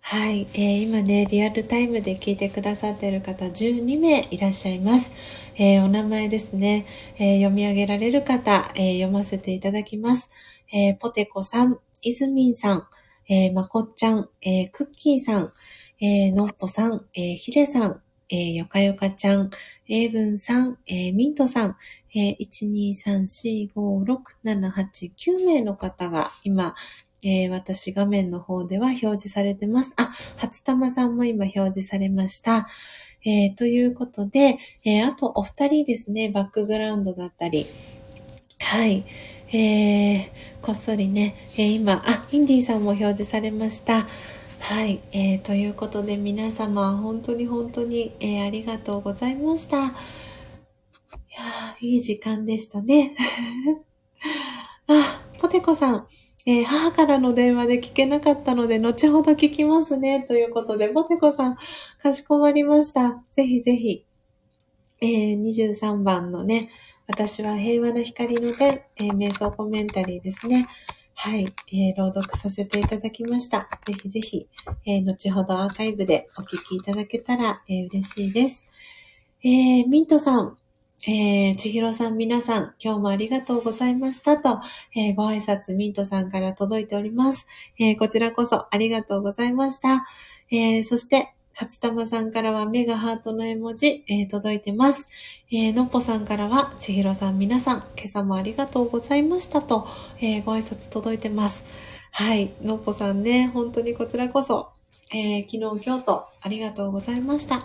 [0.00, 5.12] はい、え、今ね、リアルタイムで聞いてくださっている方12名いらっしゃいます。
[5.56, 6.86] え、お名前ですね、
[7.18, 10.30] え、読み上げられる方、え読ませていただきます。
[10.72, 12.86] えポテコさん、イズミンさん、
[13.28, 15.50] え、まこっちゃん、え、クッキーさん、
[16.00, 18.03] え、のっぽさん、えー、ひでさん、
[18.34, 19.50] えー、よかよかちゃん、
[19.88, 21.76] えいぶんさん、えー、ミントさん、
[22.16, 22.36] えー、
[23.76, 26.74] 1,2,3,4,5,6,7,8,9名の方が今、
[27.22, 29.92] えー、私画面の方では表示されてます。
[29.96, 32.66] あ、初玉さんも今表示されました。
[33.24, 37.66] えー、ということで、えー、あとお二人ですね、バックグラウンドだったり、
[38.58, 39.04] はい、
[39.52, 40.28] えー、
[40.60, 44.08] こっそりね、え、今、あ、インディーさんも表示されました。
[44.64, 49.76] はい、えー、ということで皆様、本当に本当に、えー、ありがとうございました。
[49.76, 49.92] いや
[51.82, 53.14] いい時間でしたね。
[54.88, 56.06] あ、ポテコさん、
[56.46, 60.24] えー、母からの電話で聞けなかったので、後ほど聞きますね。
[60.26, 61.56] ということで、ポテコさん、
[61.98, 63.22] かしこまりました。
[63.32, 64.06] ぜひぜひ、
[65.02, 66.70] えー、23番のね、
[67.06, 70.68] 私は平和な光の点、えー、瞑想コメンタリーですね。
[71.26, 73.66] はい、えー、朗読させていただきました。
[73.80, 74.46] ぜひぜひ、
[74.84, 78.66] えー、後ほどアーカイブでお聞きいただけたら、えー、嬉しいです。
[79.42, 80.58] えー、ミントさん、
[81.08, 84.60] えー、千尋さん皆さん、今日もありがとうございましたと、
[84.94, 87.46] えー、ご挨拶ミントさんから届いております。
[87.78, 90.04] えー、こちらこそありがとうございました。
[90.50, 95.08] えー、そして、初玉さんからは目がハートの絵文字、えー、届いてます。
[95.52, 99.86] えー、のっぽさんからは、ちひろさん皆さん、今朝もありがとうございましたと、
[100.18, 101.64] えー、ご挨拶届いてます。
[102.10, 104.72] はい、のっぽさんね、本当にこちらこそ、
[105.12, 107.64] えー、昨日、今日とありがとうございました。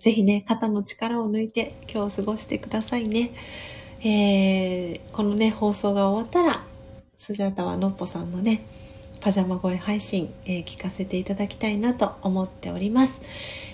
[0.00, 3.30] ぜひね、肩の力を抜いて今日過ごしてくださいね。
[4.00, 6.64] えー、このね、放送が終わったら、
[7.16, 8.66] スジャータはのっぽさんのね、
[9.24, 13.22] パジャマ声配信、えー、聞かせていただきたいなと思っております。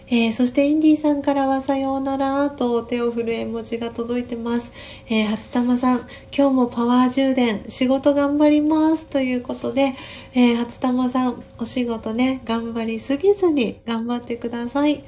[0.06, 4.72] えー、そしてインディーさんからはさようならと手を振る絵文字が届いてます。
[5.09, 5.98] えー、初玉さん、
[6.32, 9.97] 今日もパワー充電、仕事頑張りますということで、
[10.35, 15.02] えー、初玉さん、お仕事ね、頑張りすぎずに頑張ってください。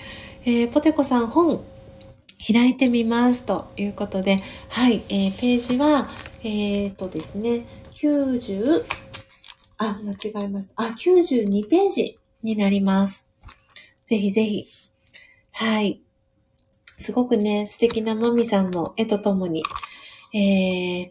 [0.45, 1.65] えー、ポテコさん、本、
[2.45, 6.09] 開いてみますということで、はい、えー、ページは、
[6.43, 8.85] えっ、とですね、90、
[9.83, 10.75] あ、間違えました。
[10.77, 13.27] あ、92ページになります。
[14.07, 14.67] ぜひぜひ。
[15.51, 16.01] はい。
[16.99, 19.65] すごくね、素敵なマミさんの絵とともに、
[20.33, 21.11] えー、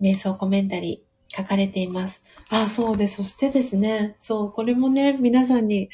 [0.00, 2.24] 瞑想コメンタリー書かれています。
[2.50, 5.90] あ、そうで、そしてですね、そう、これもね、皆さんに、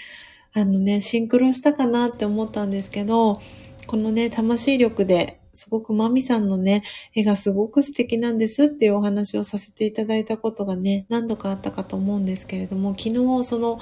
[0.52, 3.40] あのね、シンクロしたかなって思ったんですけど、
[3.86, 6.82] このね、魂力ですごくマミさんのね、
[7.14, 13.78] 絵がすごく素敵なんですっていうお話をさせていただいたことがね、何度かあったかと思うんですけれども、昨日その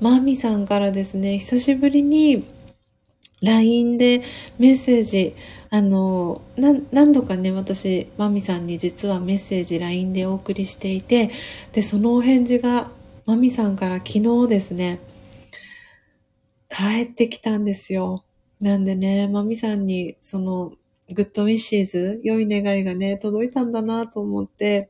[0.00, 2.44] マミさんからですね、久しぶりに
[3.42, 4.22] LINE で
[4.58, 5.34] メッセージ、
[5.70, 11.30] あの、何度かね、私、マミさんに実はメッセージ LINE でお送りしていて、
[11.72, 12.90] で、そのお返事が
[13.26, 15.00] マミさんから昨日ですね、
[16.68, 18.24] 帰ってきたんですよ。
[18.60, 20.72] なんでね、マミさんに、その、
[21.12, 24.88] グッドウィッシーズ、良い願いがね、届いたんだなと思って、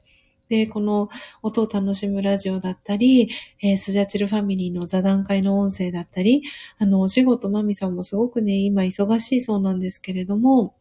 [0.49, 1.09] で、この
[1.43, 3.31] 音を楽しむラジオだったり、
[3.63, 6.43] えー、スジャチルファミリーの座談会の音声だったり、
[6.79, 10.75] あの、お仕事マミさんもすごくね、今忙しいそうなんですけれども、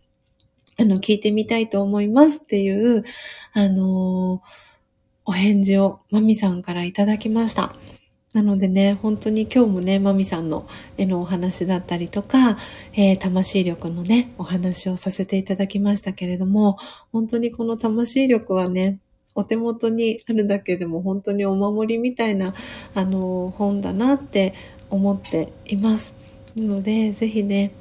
[0.78, 3.04] あの、聞いてみたいと思いますっていう、
[3.54, 4.50] あのー、
[5.24, 7.74] お返事をマミさんからいただきました。
[8.34, 10.66] なのでね、本当に今日もね、まみさんの
[10.98, 12.58] 絵のお話だったりとか、
[12.94, 16.78] えー、魂力のね、お話をさせていただきましたけれども、
[17.12, 19.00] 本当にこの魂力はね、
[19.36, 22.54] お手元にあるだけでも本当にお守りみたいな、
[22.96, 24.54] あの、本だなって
[24.90, 26.16] 思っています。
[26.56, 27.74] なので、ぜひね、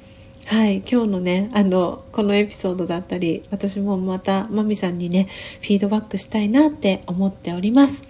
[0.47, 5.29] はい、今日のね、あの、このエピソードだったり、私もまたまみさんにね、
[5.61, 8.03] フィードバックしたいなって思っております。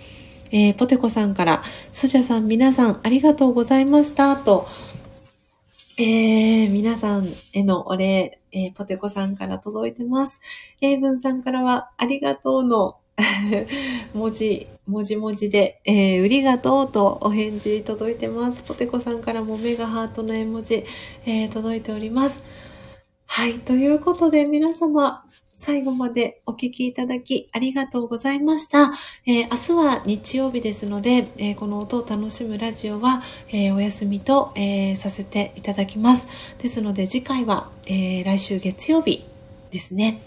[0.51, 4.67] えー、ポテコさんから、スジャさん皆さんありがとうございました、と、
[5.97, 10.41] えー、皆さんへのお礼、えー、ポテコさんから届いてます。
[10.81, 12.97] 英文さんからは、ありがとうの
[14.13, 18.63] 文字、文字文字で、えー、売りがとうとお返事届いてます。
[18.63, 20.83] ポテコさんからもメガハートの絵文字、
[21.25, 22.43] えー、届いております。
[23.25, 23.59] はい。
[23.59, 25.23] ということで皆様、
[25.61, 28.93] 最後までお聞きいただきありがとうございました。
[29.27, 36.27] えー、明日は日曜日ですので、えー、この音を楽しむラジオは、えー、お休みと、えさせていただきます。
[36.57, 39.23] ですので次回は、え来週月曜日
[39.69, 40.23] ですね。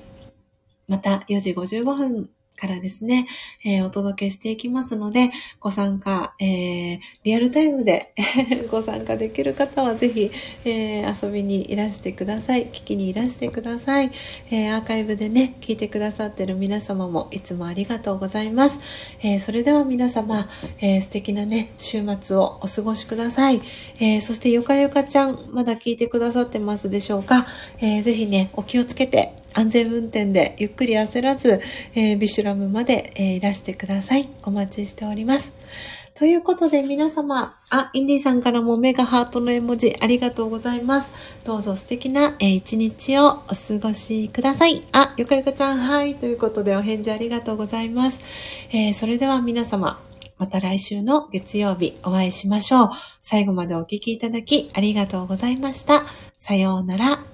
[0.86, 3.26] また4時55分からですね、
[3.64, 8.12] えー、お届けしていきますので、ご参加、えー、リアルタイムで
[8.70, 10.30] ご参加できる方はぜひ、
[10.64, 12.66] えー、遊びにいらしてください。
[12.66, 14.10] 聞きにいらしてください。
[14.50, 18.80] えアーカイブでね、聞いてくださってる皆様もいつもありがとうございます。
[19.22, 20.48] えそれでは皆様、
[20.80, 23.60] え素敵なね、週末をお過ごしください。
[24.00, 27.46] えそしてゆかゆかちゃん、まだ聞いてくださってますでしょうか、
[27.80, 31.60] えー、ぜひね、お気をつけて、安全運転でゆっくり焦らず、
[31.94, 34.28] えー、ビシュラムまで、えー、いらしてください。
[34.42, 35.54] お待ちしております。
[36.14, 41.10] ということで皆様、あ、インディさんからもメガハートの絵文字ありがとうございます。
[41.42, 44.84] どうぞ素敵な、えー、一日をお過ごしください。
[44.92, 46.14] あ、ゆかゆかちゃん、はい。
[46.14, 48.20] ということでお返事ありがとうございます。
[48.70, 50.00] えー、それでは皆様、
[50.38, 52.90] また来週の月曜日お会いしましょう。
[53.20, 56.04] 最後までお聴きいただきありがとうございました。
[56.38, 57.33] さようなら。